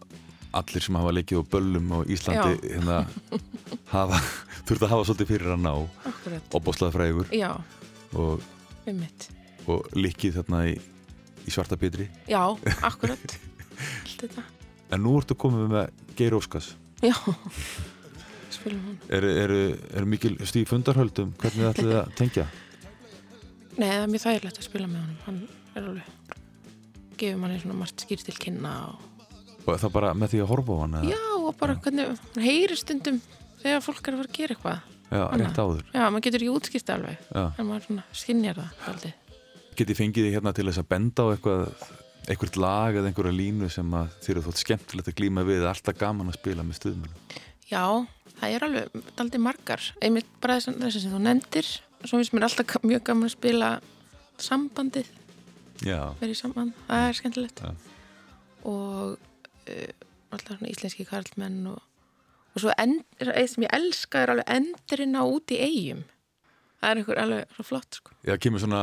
[0.57, 2.97] allir sem hafa leikið á böllum á Íslandi hérna,
[3.95, 4.21] hafa,
[4.67, 5.73] þurft að hafa svolítið fyrir að ná.
[6.11, 7.27] Akkurat, opbóðslega frægur.
[7.35, 7.51] Já,
[8.13, 8.45] og,
[9.67, 10.77] og likið þarna í,
[11.45, 12.41] í svarta bitri Já,
[12.81, 13.37] akkurat.
[14.87, 16.71] En nú ertu komið með Geir Óskars.
[17.03, 17.13] Já,
[19.13, 19.51] eru er,
[19.95, 22.47] er mikil stíð fundarhöldum hvernig þið ætlið að tengja
[23.77, 25.41] Nei, það er mjög þægilegt að spila með honum hann
[25.77, 26.37] er alveg
[27.17, 29.05] gefur manni svona margt skýr til kynna og
[29.67, 31.09] og það bara með því að horfa á hann eða?
[31.11, 33.17] Já, og bara hvernig, hann heyrir stundum
[33.61, 35.43] þegar fólk er að fara að gera eitthvað Já, Annað.
[35.43, 37.43] rétt áður Já, maður getur ekki útskýrt alveg Já.
[37.47, 39.13] en maður svona skinjar það aldrei.
[39.77, 41.83] Getið fengið þið hérna til þess að benda á eitthvað
[42.27, 45.99] eitthvað lag eða einhverja línu sem að þér er þótt skemmtilegt að glíma við alltaf
[45.99, 47.83] gaman að spila með stuðmölu Já,
[48.39, 51.71] það er alveg aldrei margar einmitt bara þess, sem þú nefndir
[52.03, 53.71] svo finnst mér alltaf mjög gaman að spila
[54.41, 55.09] sambandið,
[55.83, 56.75] verið í samband.
[56.87, 57.63] Það er skemmtilegt.
[57.63, 57.71] Já.
[58.67, 61.81] og uh, alltaf svona íslenski karlmenn og,
[62.53, 66.05] og svo end, eitt sem ég elska er alveg endurinn á út í eigum
[66.77, 68.17] það er einhver alveg svo flott sko.
[68.27, 68.81] Já, kemur svona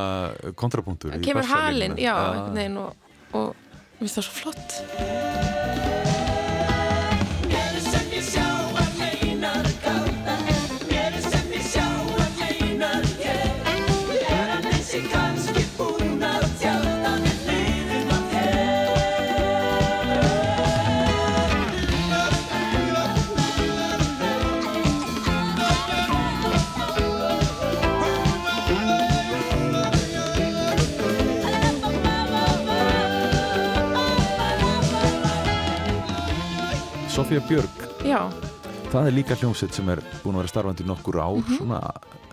[0.59, 3.53] kontrapunktur í kemur halinn, já, einhvern veginn og, og
[3.98, 5.94] mér finnst það svo flott
[37.25, 38.21] Sofía Björg, Já,
[38.93, 41.57] það er líka hljómsveit sem er búin að vera starfandi nokkur ár Mhm.
[41.57, 41.79] svona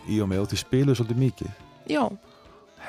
[0.10, 1.52] í og með og þið spiluðu svolítið mikið.
[1.88, 2.18] Já,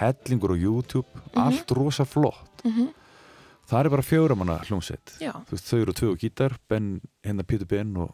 [0.01, 2.51] hellingur á YouTube, allt rosa flott.
[2.65, 2.89] Mhm,
[3.71, 5.15] það er bara fjóramanna hljómsveit.
[5.21, 8.11] Já, Þú veist, þau eru tvö og gítar, Ben, hérna Pétur Ben og,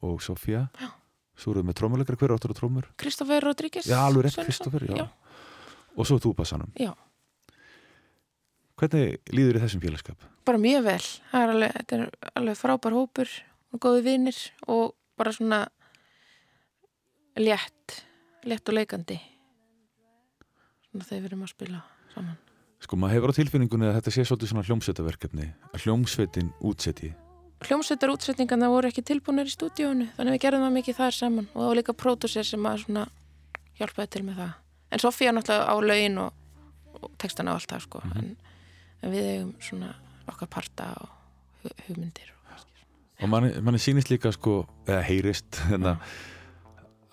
[0.00, 0.90] og Sofía Já.
[1.36, 2.84] svo eru þau með trómuleikar, hver áttur á trómur?
[2.96, 5.08] Kristoffer Rodríguez Já, alveg rétt, já,
[5.96, 6.70] og svo þú bassanum.
[6.78, 6.94] Já.
[8.80, 10.30] Hvernig líður í þessum félagskap?
[10.44, 11.02] bara mjög vel.
[11.30, 13.30] Það er alveg, þetta er alveg frábær hópur
[13.74, 15.64] og góði vinnir og bara svona
[17.40, 18.00] létt
[18.44, 19.18] létt og leikandi.
[20.90, 22.40] Svona þegar við erum að spila saman.
[22.84, 27.14] Sko, maður hefur á tilfinningunni að þetta sé svolítið svona hljómsveitaverkefni að hljómsveitin útsetti
[27.64, 31.46] hljómsveitar útsetningarna voru ekki tilbúinir í stúdíónu þannig við gerðum það mikið þar saman.
[31.54, 33.04] Og það var líka pródúsir sem að svona
[33.78, 34.50] hjálpaði til með það.
[34.92, 36.34] En Sofía náttúrulega á lögin og,
[37.00, 38.02] og textana og allt það sko.
[38.10, 38.34] En,
[39.04, 39.90] en við eigum svona
[40.30, 41.10] okkar parta og
[41.64, 42.40] hu- hugmyndir og
[43.22, 45.92] og manni, manni sýnist líka sko, eða heyrist hérna,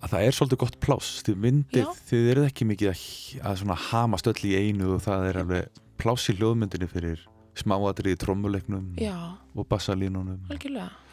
[0.02, 1.12] að það er svolítið gott pláss.
[1.28, 1.92] Þið myndið, Já.
[2.10, 3.04] þið eruð ekki mikið að,
[3.52, 7.22] að svona hamast öll í einu og það er alveg pláss í hljóðmyndinni fyrir
[7.62, 9.14] smáatriði trommuleiknum já,
[9.54, 10.42] og bassalínunum.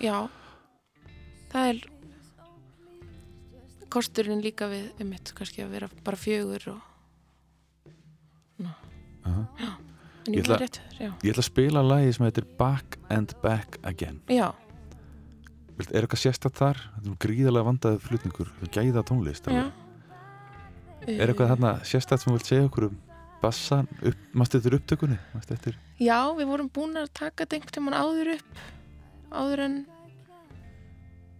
[0.00, 0.16] Já.
[1.52, 1.84] Það er
[3.92, 6.80] kosturinn líka við um mitt kannski að vera bara fjögur og
[9.28, 9.42] Aha.
[9.60, 9.87] en
[10.34, 14.20] Ég ætla- rétt Ég ætla að spila lagi sem heitir Back and Back Again.
[14.28, 14.52] Já,
[15.94, 16.74] Er eitthvað sérstætt þar?
[16.96, 18.48] Þetta er gríðarlega vandaði flutningur.
[18.74, 19.70] Gæða tónlist já.
[21.06, 22.96] Er eitthvað þarna sérstætt sem þú vilt segja okkur um
[23.40, 25.18] bassan, upp, mástu eftir upptökunni?
[25.38, 28.58] Eftir Já, við vorum búin að taka þetta einhvern tímann áður upp
[29.30, 29.76] áður en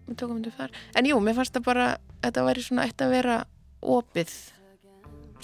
[0.07, 0.71] við tókum þetta þar.
[0.95, 1.89] En jú, mér fannst það bara,
[2.23, 3.37] þetta væri svona eitt að vera
[3.83, 4.31] opið.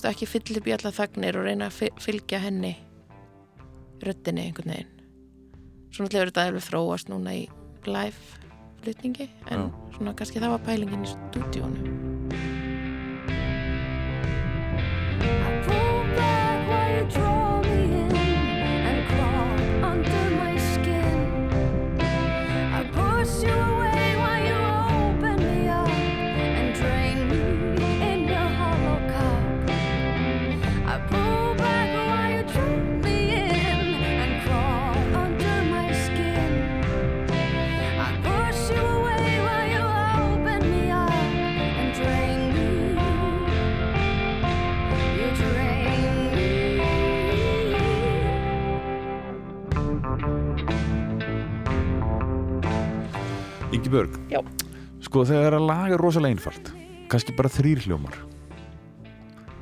[0.05, 2.75] Ekki fyll upp í alla þagnir og reyna að fy- fylgja henni
[4.03, 4.91] röddinni einhvern veginn.
[5.91, 7.45] Svo náttúrulega er þetta alveg þróast núna í
[7.87, 8.41] live
[8.81, 11.84] flutningi en svona kannski það var pælingin í stúdíónu
[53.85, 54.39] Ingi Björg Já.
[55.05, 56.71] Sko þegar að laga er rosalega einfalt
[57.11, 58.15] kannski bara þrýr hljómar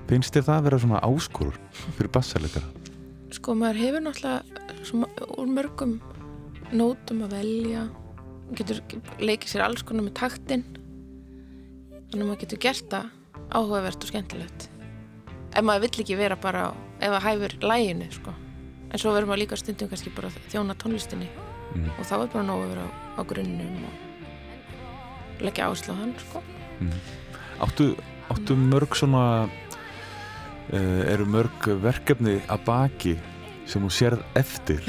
[0.08, 1.58] finnst þér það að vera svona áskorur
[1.98, 2.70] fyrir bassalegara?
[3.36, 5.98] Sko maður hefur náttúrulega svona, úr mörgum
[6.72, 7.84] nótum að velja
[8.56, 8.80] getur
[9.20, 13.12] leikið sér alls konar með taktinn þannig að maður getur gert það
[13.52, 14.70] áhugavert og skemmtilegt
[15.52, 16.70] ef maður vill ekki vera bara
[17.02, 18.32] ef það hæfur læginu sko.
[18.88, 21.28] en svo verður maður líka stundum kannski bara þjóna tónlistinni
[21.74, 21.90] Mm.
[21.98, 22.84] og þá er bara nóg að vera
[23.18, 24.02] á grunnum og
[25.42, 26.44] leggja áherslu á hann sko.
[27.64, 27.94] Áttu,
[28.34, 33.16] áttu mörg svona uh, eru mörg verkefni að baki
[33.70, 34.84] sem þú sérð eftir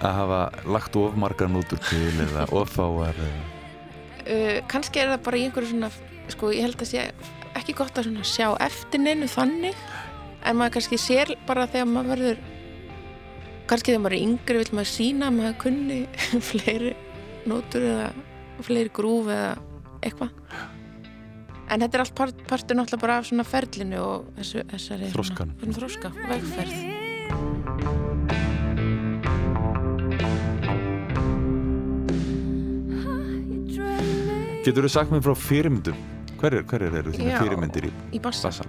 [0.00, 0.40] að hafa
[0.72, 3.44] lagt of margar nótur til eða offáar eða...
[4.24, 5.90] uh, kannski er það bara í einhverju svona
[6.32, 7.06] sko ég held að sé
[7.56, 9.76] ekki gott að sjá eftir neinu þannig
[10.46, 12.44] en maður kannski sér bara þegar maður verður
[13.70, 16.00] kannski þegar maður er yngri vil maður sína að maður kunni
[16.50, 16.92] fleiri
[17.46, 18.10] nótur eða
[18.66, 19.54] fleiri grúf eða
[20.06, 20.30] eitthvað
[21.66, 25.56] en þetta er allt part, partur náttúrulega bara af svona ferlinu og þessu, þessari Þroskanum.
[25.60, 26.76] svona þroska, vegferð
[34.66, 35.98] Getur þú sagt mér frá fyrirmyndum?
[36.40, 37.38] Hverjar hver eru þínu Já.
[37.38, 38.66] fyrirmyndir í í bassa bassal?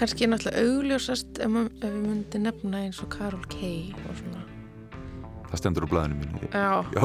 [0.00, 3.70] kannski náttúrulega augljósast ef, ef við myndi nefna eins og Karol K
[4.08, 4.46] og svona
[5.50, 7.02] Það stendur úr blæðinu mínu Já, Já,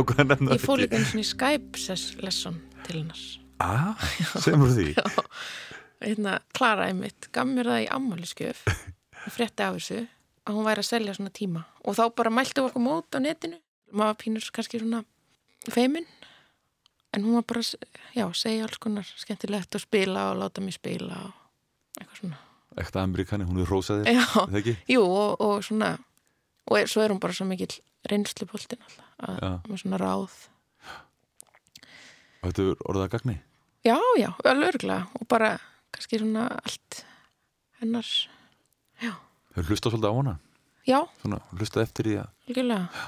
[0.54, 1.82] ég fór líka eins og í Skype
[2.24, 3.22] lesson til hennar.
[3.64, 4.08] Ah,
[4.44, 4.92] semur því?
[6.06, 10.02] Hérna, Klara einmitt, gaf mér það í ammæliskjöf og frétti af þessu
[10.46, 11.64] að hún væri að selja svona tíma.
[11.88, 13.58] Og þá bara mæltu okkur mót á netinu.
[13.96, 15.04] Maður pínur kannski svona
[15.72, 16.06] feimin
[17.16, 17.62] en hún var bara,
[18.14, 22.40] já, segja alls konar skemmtilegt og spila og láta mig spila og eitthvað svona.
[22.76, 24.74] Ekta amerikani, hún er rósaðir, Já, er það ekki?
[24.92, 25.94] jú, og, og svona
[26.68, 27.78] og er, svo er hún bara svo mikill
[28.12, 29.52] reynsluboltin alltaf, að, Já.
[29.72, 30.36] með svona ráð
[32.46, 33.36] Og þetta er orðað að gagni?
[33.86, 35.48] Já, já, alveg örgulega og bara
[35.96, 37.00] kannski svona allt
[37.82, 38.14] hennars,
[39.56, 40.34] Þau hlusta svolítið á hana?
[40.86, 43.04] Já, Svona, hlusta eftir því að algjörlega.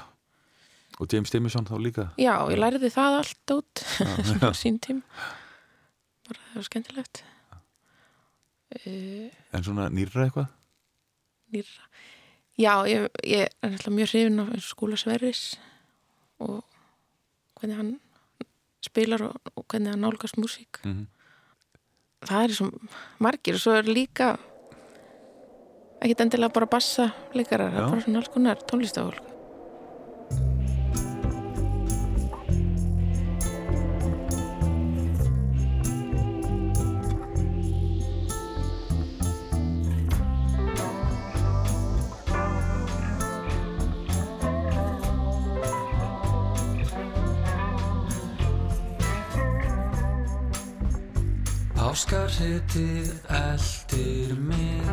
[0.98, 2.06] Og James Dimison þá líka?
[2.18, 5.02] Já, ég lærði það allt út Já, svona á sín tím.
[6.26, 7.20] Bara það var skemmtilegt.
[8.82, 10.48] Uh, En svona nýrra eitthvað?
[11.54, 11.86] Nýra
[12.58, 15.42] Já, ég, ég er náttúrulega mjög hrifin af skóla Sverris
[16.42, 16.64] og
[17.60, 17.92] hvernig hann
[18.90, 20.82] spilar og, og hvernig hann nálgast músík.
[20.84, 21.06] Mm
[22.26, 22.68] það er svo
[23.22, 24.32] margir og svo er líka
[26.02, 29.37] ekkit endilega bara bassa leikarar, það er bara svona alls konar tónlistafólk
[52.08, 54.86] Páskarhetið eldir mig.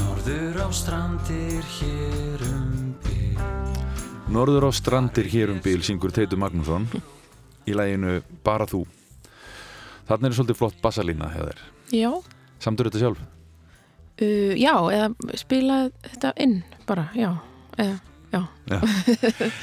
[0.00, 3.38] Norður á strandir hér um bygg
[4.34, 6.88] Norður á strandir hér um bíl syngur Teitur Magnússon.
[7.70, 8.80] Í læginu Bara þú.
[10.10, 11.62] Þannig er svolítið flott bassalína þér.
[11.94, 12.10] Já,
[12.58, 13.22] Samtur þetta sjálf?
[13.22, 17.30] uh, já, eða spila þetta inn bara, já.
[17.78, 18.00] Eða,
[18.34, 18.42] já,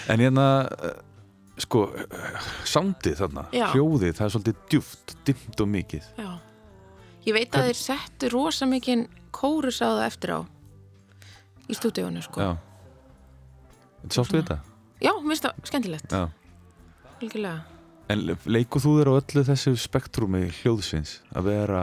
[0.07, 0.47] En hérna
[1.61, 1.83] sko,
[2.67, 3.65] soundið þarna Já.
[3.73, 6.09] hljóðið, það er svolítið djúft dimmt og mikið.
[6.17, 6.29] Já.
[7.27, 10.39] Ég veit að þeir settu rosa mikinn kórus á það eftir á
[11.67, 12.43] í stúdíónu, sko.
[12.45, 12.51] Já.
[14.07, 14.61] Sáttu þetta?
[15.03, 16.27] Já, mér finnst það skemmtilegt, Já.
[17.17, 17.77] Algjörlega.
[18.07, 21.81] En leikur þú þér á öllu þessu spektrumi hljóðsins að vera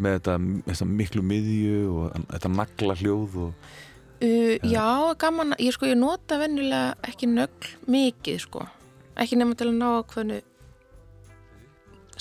[0.00, 0.36] með þetta,
[0.70, 3.74] þetta miklu miðju og þetta nagla hljóð og
[4.22, 4.86] Uh, já,
[5.18, 8.66] gaman, ég sko, ég nota venjulega ekki nögl mikið, sko.
[9.18, 10.38] Ekki nema til að ná ákveðnu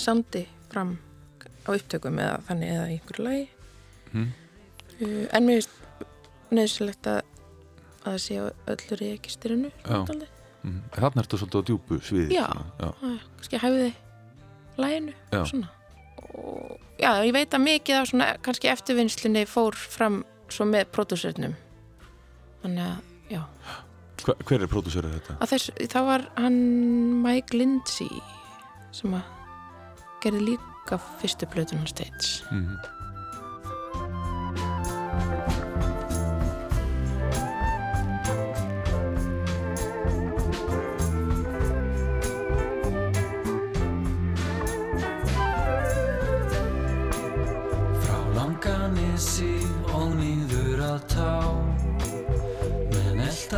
[0.02, 0.96] sandi fram
[1.68, 3.48] á upptökum eða þannig eða í einhverju lagi.
[4.12, 4.30] Mhm.
[5.02, 5.78] Uh, en mér finnst
[6.52, 7.22] neðsilegt að,
[8.10, 9.74] að sé á öllu registirinu.
[9.86, 10.02] Já.
[10.10, 10.38] dálítið.
[10.62, 10.82] Mm.
[10.94, 12.38] Þarna ertu svolítið á djúpu sviði.
[12.38, 12.48] Já.
[13.38, 13.94] kannski hæfiði
[14.78, 15.14] læginu
[16.32, 20.22] og já, ég veit að mikið af svona kannski eftirvinnslinni fór fram
[20.52, 21.56] svo með pródúsernum
[22.64, 22.98] þannig að,
[23.34, 23.42] já
[24.22, 25.48] Hva, hver er pródúsörið þetta?
[25.50, 26.58] þess, það var hann
[27.24, 28.22] Mike Lindsay
[28.94, 29.24] sem að
[30.22, 32.76] gerði líka fyrstu plötunar States Mm.
[32.78, 33.01] Frá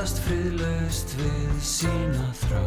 [0.03, 2.63] eldast friðlaust við sína þrá.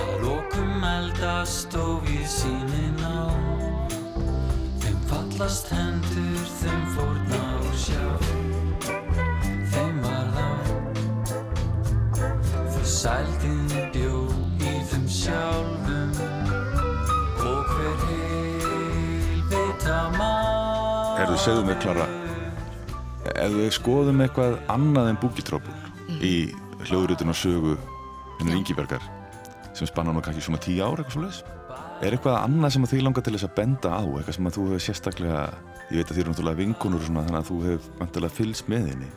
[0.00, 3.30] Að lokum eldast og við sínin á.
[4.82, 8.02] Þeim fallast hendur þeim fórna og sjá.
[9.70, 10.50] Þeim varð á
[12.74, 14.24] þau sældin bjó
[14.58, 16.18] í þeim sjálfum.
[17.46, 22.10] Og hver heilvita maður Erðu, segðu mér Klara,
[23.28, 25.76] ef við skoðum eitthvað annað en búkitrópul
[26.24, 26.34] í
[26.88, 27.78] hljóðrutun og sögu
[28.40, 29.04] hennur Ingibergar
[29.76, 31.42] sem spanna nú kannski svona tíu ár eitthvað svo leis
[32.00, 34.02] er eitthvað annað sem þið langar til þess að benda á?
[34.02, 35.40] Eitthvað sem að þú hefur sérstaklega
[35.90, 38.70] ég veit að þið eru náttúrulega vinkonur og svona þannig að þú hefur vantilega fylgst
[38.70, 39.10] með henni.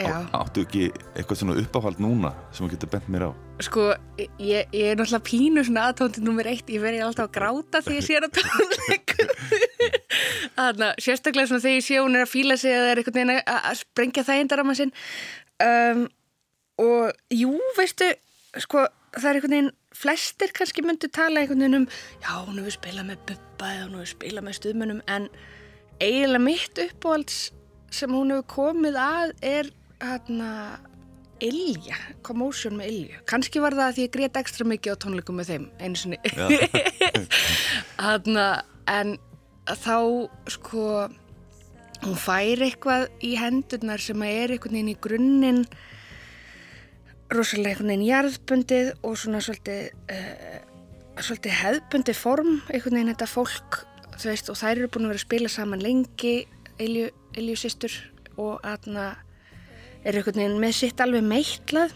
[0.00, 0.84] Áttu ekki
[1.18, 3.30] eitthvað svona uppáhald núna sem þú getur bent mér á?
[3.66, 7.82] Sko, ég, ég er náttúrulega pínu svona aðtóndið nummer eitt, ég verði alltaf að gráta
[7.84, 9.34] því ég sé að tónleikum.
[10.56, 13.18] Þannig að sérstaklega svona þegar ég sé hún er að fíla sig eða er einhvern
[13.18, 14.92] veginn að sprengja þægindarama sinn.
[15.60, 16.02] Um,
[16.80, 18.08] og jú, veistu,
[18.64, 18.84] sko,
[19.16, 21.88] það er einhvern veginn, flestir kannski myndu tala einhvern veginn um,
[22.22, 25.30] já, hún hefur spilað með bubba eða hún hefur spilað með stuðmönnum, en
[26.00, 27.40] eiginlega mitt uppáhalds
[27.94, 30.52] sem hún hefur komið að er, hérna,
[31.40, 31.96] Ilja,
[32.26, 33.20] Commotion með Ilju.
[33.28, 36.18] Kanski var það að ég grét ekstra mikið á tónleikum með þeim einu sinni.
[38.00, 38.46] Þarna,
[38.92, 39.14] en
[39.78, 39.96] þá
[40.50, 40.84] sko,
[42.04, 45.62] hún fær eitthvað í hendurnar sem er einhvern veginn í grunninn
[47.30, 50.58] rosalega einhvern veginn jarðbundið og svona svolítið, uh,
[51.20, 53.82] svolítið hefðbundið form, einhvern veginn þetta fólk,
[54.24, 56.38] veist, og þær eru búin að vera að spila saman lengi,
[56.80, 57.92] Ilju systur
[58.40, 59.10] og aðna
[60.00, 61.92] er einhvern veginn með sitt alveg meitlað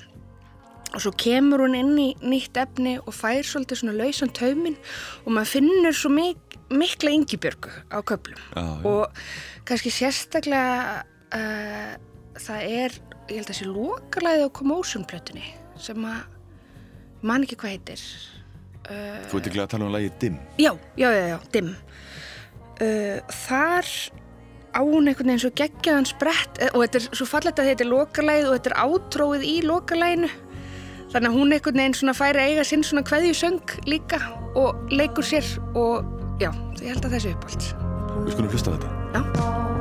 [0.94, 4.76] og svo kemur hún inn í nýtt efni og fær svolítið svona lausan tauminn
[5.24, 6.43] og maður finnur svo mik
[6.76, 8.86] mikla yngibjörgu á köflum Já, já.
[8.90, 9.24] og
[9.68, 11.02] kannski sérstaklega
[11.34, 11.92] uh,
[12.38, 12.98] það er,
[13.30, 15.46] ég held að sé lokalæði á Commotion plötunni
[15.80, 18.06] sem að ég man ekki hvað heitir
[18.84, 21.70] Þú ert ekki að tala um lagi Dim Já, já, já, já, dimm.
[22.82, 23.16] Uh,
[23.46, 23.88] þar
[24.74, 27.84] á hún einhvern veginn svo geggjaðan sprett eh, og þetta er svo fallet að þetta
[27.84, 30.30] er lokalæð og þetta er átróið í lokalæðinu.
[31.14, 34.18] Þannig að hún einhvern veginn svona færi eiga sinn svona kveðjusöng líka
[34.58, 35.46] og leikur sér
[35.78, 37.70] og já, ég held að þessi uppáld.
[38.24, 39.73] Við skulum hlusta þetta Já.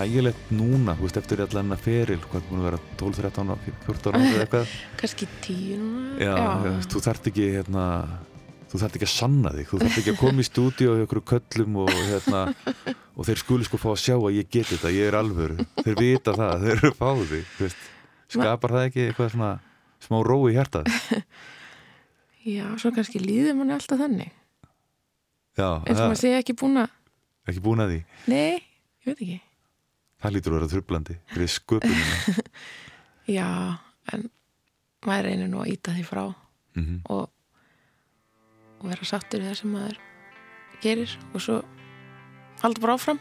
[0.00, 3.54] Þægilegt núna, þú veist, eftir allan að feril, hvað er búin að vera 12, 13,
[3.86, 4.74] 14 ára eða eitthvað?
[5.00, 6.34] kannski tíu núna Já,
[6.66, 6.74] já.
[6.90, 7.84] þú þarft ekki, hérna,
[8.70, 11.22] þú þarft ekki að sanna þig, þú þarft ekki að koma í stúdíu og ykkur
[11.32, 12.42] köllum og, hérna,
[13.16, 15.98] og þeir skuli sko fá að sjá að ég geti þetta, ég er alvöru, þeir
[16.00, 17.86] vita það, þeir eru fáði, þú veist,
[18.30, 19.52] skapar það ekki eitthvað svona
[20.06, 20.88] smá ró í hjartað?
[22.56, 24.30] já, svo kannski líður manni alltaf þannig
[25.58, 26.92] Já, og það, maður sé ekki búin að
[27.50, 27.98] ekki búin að því,
[28.30, 28.62] nei,
[29.02, 29.40] ég veit ekki
[30.20, 32.44] það lítur að vera trublandi fyrir sköpunina.
[33.38, 33.48] já,
[34.12, 34.28] en
[35.06, 36.24] maður reynir nú að íta því frá
[36.78, 37.24] Mm og,
[38.78, 39.96] og vera sáttur í það sem maður
[40.84, 41.56] gerir og svo
[42.62, 43.18] halda bara áfram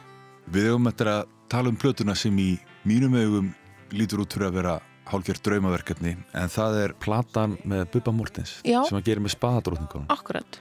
[0.53, 2.51] Við höfum eftir að tala um plötuna sem í
[2.87, 3.49] mínum augum
[3.91, 4.75] lítur út fyrir að vera
[5.09, 8.83] hálfgjörð draumaverkefni en það er platan með Bubba Mortens Já.
[8.85, 10.59] sem að gera með spadadrótningunum akkurat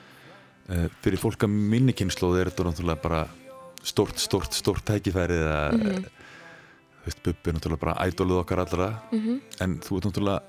[0.72, 3.20] uh, fyrir fólk að minni kynnslóð er þetta náttúrulega bara
[3.84, 5.84] stórt, stórt, stórt tækifæri eða Mhm.
[5.84, 6.17] þú
[7.08, 8.88] veist, Bubbi er náttúrulega bara ædoluð okkar allra.
[9.12, 9.40] Mhm.
[9.60, 10.42] en þú ert náttúrulega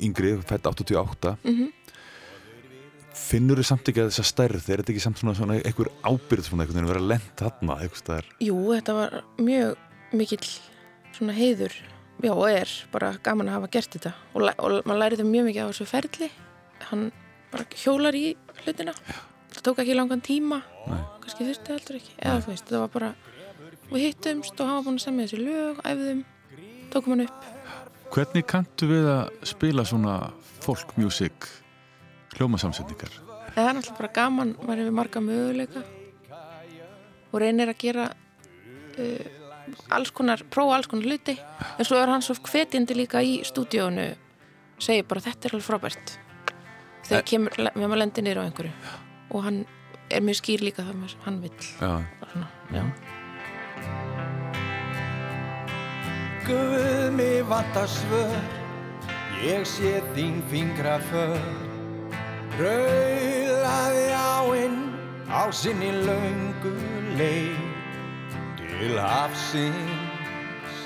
[0.00, 1.68] yngri, fætt 88 Mhm.
[3.14, 6.46] finnur þið samt ekki að þessa stærð er þetta ekki samt svona, svona einhver ábyrð
[6.46, 8.24] svona einhvern veginn að vera lent þarna staðar?
[8.40, 9.76] Jú, þetta var mjög
[10.12, 10.46] mikill
[11.12, 11.72] svona heiður.
[12.22, 14.12] Já og er bara gaman að hafa gert þetta.
[14.34, 16.30] Og, og maður lærið mjög mikið á þessu ferli.
[16.90, 17.12] Hann
[17.50, 18.94] bara hjólar í hlutina.
[19.50, 20.62] Það tók ekki langan tíma.
[20.88, 21.00] Nei.
[21.20, 22.12] kannski þurfti heldur ekki.
[22.22, 23.10] Eða þú veist, það var bara
[23.90, 26.22] við hittumst og hann var búin að semja þessi lög æfðum,
[26.92, 27.48] tókum hann upp.
[28.10, 30.14] Hvernig kanntu við að spila svona
[30.64, 31.48] folk music
[32.36, 33.12] hljómasamsetningar?
[33.54, 35.84] Það er náttúrulega bara gaman, maður hefur marga möguleika
[37.30, 39.28] og reynir að gera uh,
[39.94, 41.36] alls konar, prófa alls konar hluti.
[41.78, 44.08] En svo er hann svo hvetjandi líka í stúdíónu
[44.80, 46.16] segir bara þetta er alveg frábært.
[47.06, 48.72] Þegar kemur, við maður lendir niður á einhverju
[49.30, 49.62] og hann
[50.10, 51.66] er mjög skýr líka það með hann vill.
[51.78, 51.90] Já,
[52.32, 52.84] svona, já.
[56.46, 58.60] Guð mig vantar svör
[59.40, 61.40] Ég sé þín fingra för.
[62.58, 64.76] Rauðlaði áinn
[65.32, 66.74] á sinni löngu
[67.16, 67.62] leið
[68.60, 70.76] til hafsins.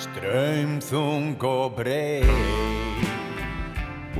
[0.00, 2.79] Strömþung og breið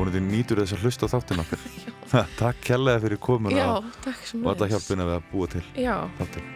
[0.00, 1.60] vonandi nýtur þess að hlusta á þáttin okkar.
[2.40, 3.68] Takk kærlega fyrir komuna já,
[4.02, 6.46] takk sem og alla hjálpina við að búa til Já, þáttin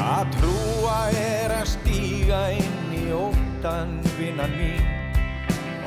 [0.00, 4.86] Að trúa er að stíga inn í óttan vinnan mín.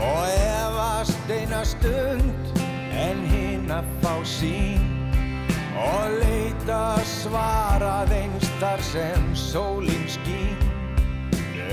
[0.03, 2.61] Og efast eina stund
[2.93, 4.91] en hinn að fá sín
[5.79, 10.72] og leita svarað einst þar sem sólinn skín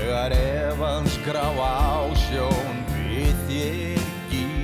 [0.01, 4.55] þegar efans grá á sjón við þér gín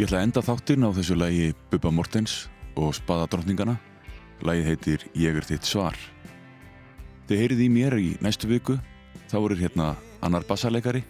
[0.00, 3.76] Ég ætla að enda þáttin á þessu lagi Bubba Mortens og Spadadrottningana
[4.42, 5.98] Lagið heitir Ég er þitt svar.
[7.28, 8.78] Þið heyrið í mér í næstu viku.
[9.28, 9.92] Þá voru hérna
[10.24, 11.04] annar bassarleikari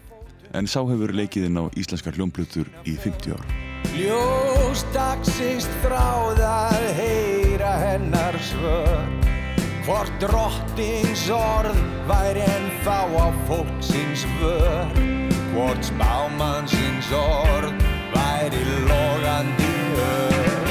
[0.59, 3.46] en sá hefur leikið inn á íslenskar hljómplutur í 50 ár.
[3.94, 9.30] Ljós dagsins þráð að heyra hennar svör
[9.91, 14.86] Hvort drottins orð væri en þá á fólksins vör.
[15.51, 17.74] Hvort spámannsins orð
[18.12, 20.70] væri logandi ör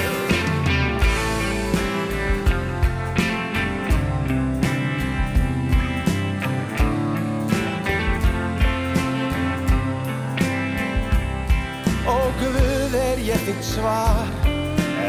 [12.08, 14.32] Ó Guð er ég þitt svar,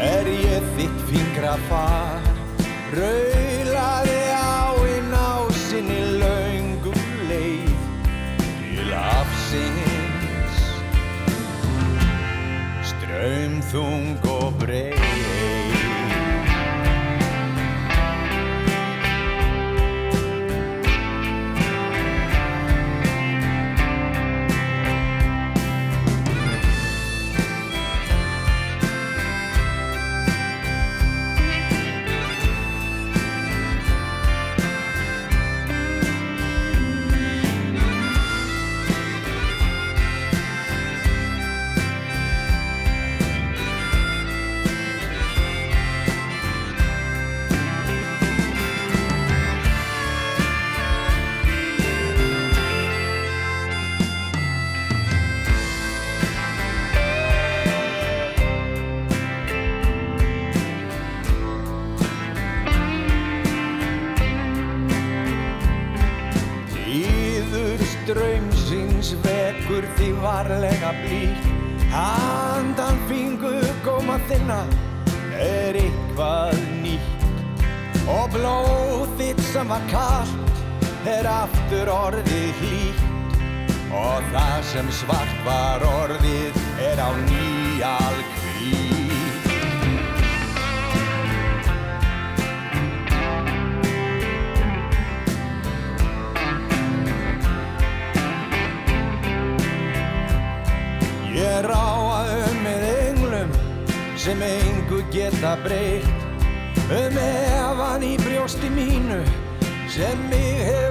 [0.03, 2.19] er ég þitt fingra far,
[13.71, 14.40] strömþung og
[81.71, 83.03] aftur orðið hlýtt.
[83.95, 89.47] Og það sem svart var orðið er á nýjal hvít
[101.31, 103.51] Ég ráaði með englum
[104.19, 106.27] sem engu geta breytt.
[106.91, 109.23] Um efan í brjósti mínu
[109.87, 110.90] sem mig hefur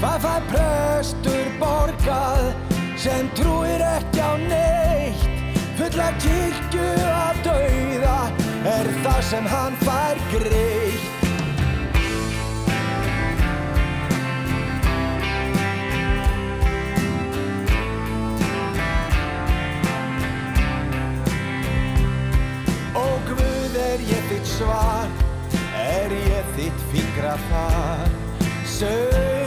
[0.00, 2.46] Hvað fær prestur borgað
[2.96, 5.26] sem trúir ekki á neitt?
[5.76, 8.14] Fulla kirkju að dauða
[8.70, 11.04] er það sem hann fær greitt.
[22.96, 25.12] Ó Guð er ég þitt svar,
[25.84, 28.08] er ég þitt fingrafar,
[28.64, 29.39] sög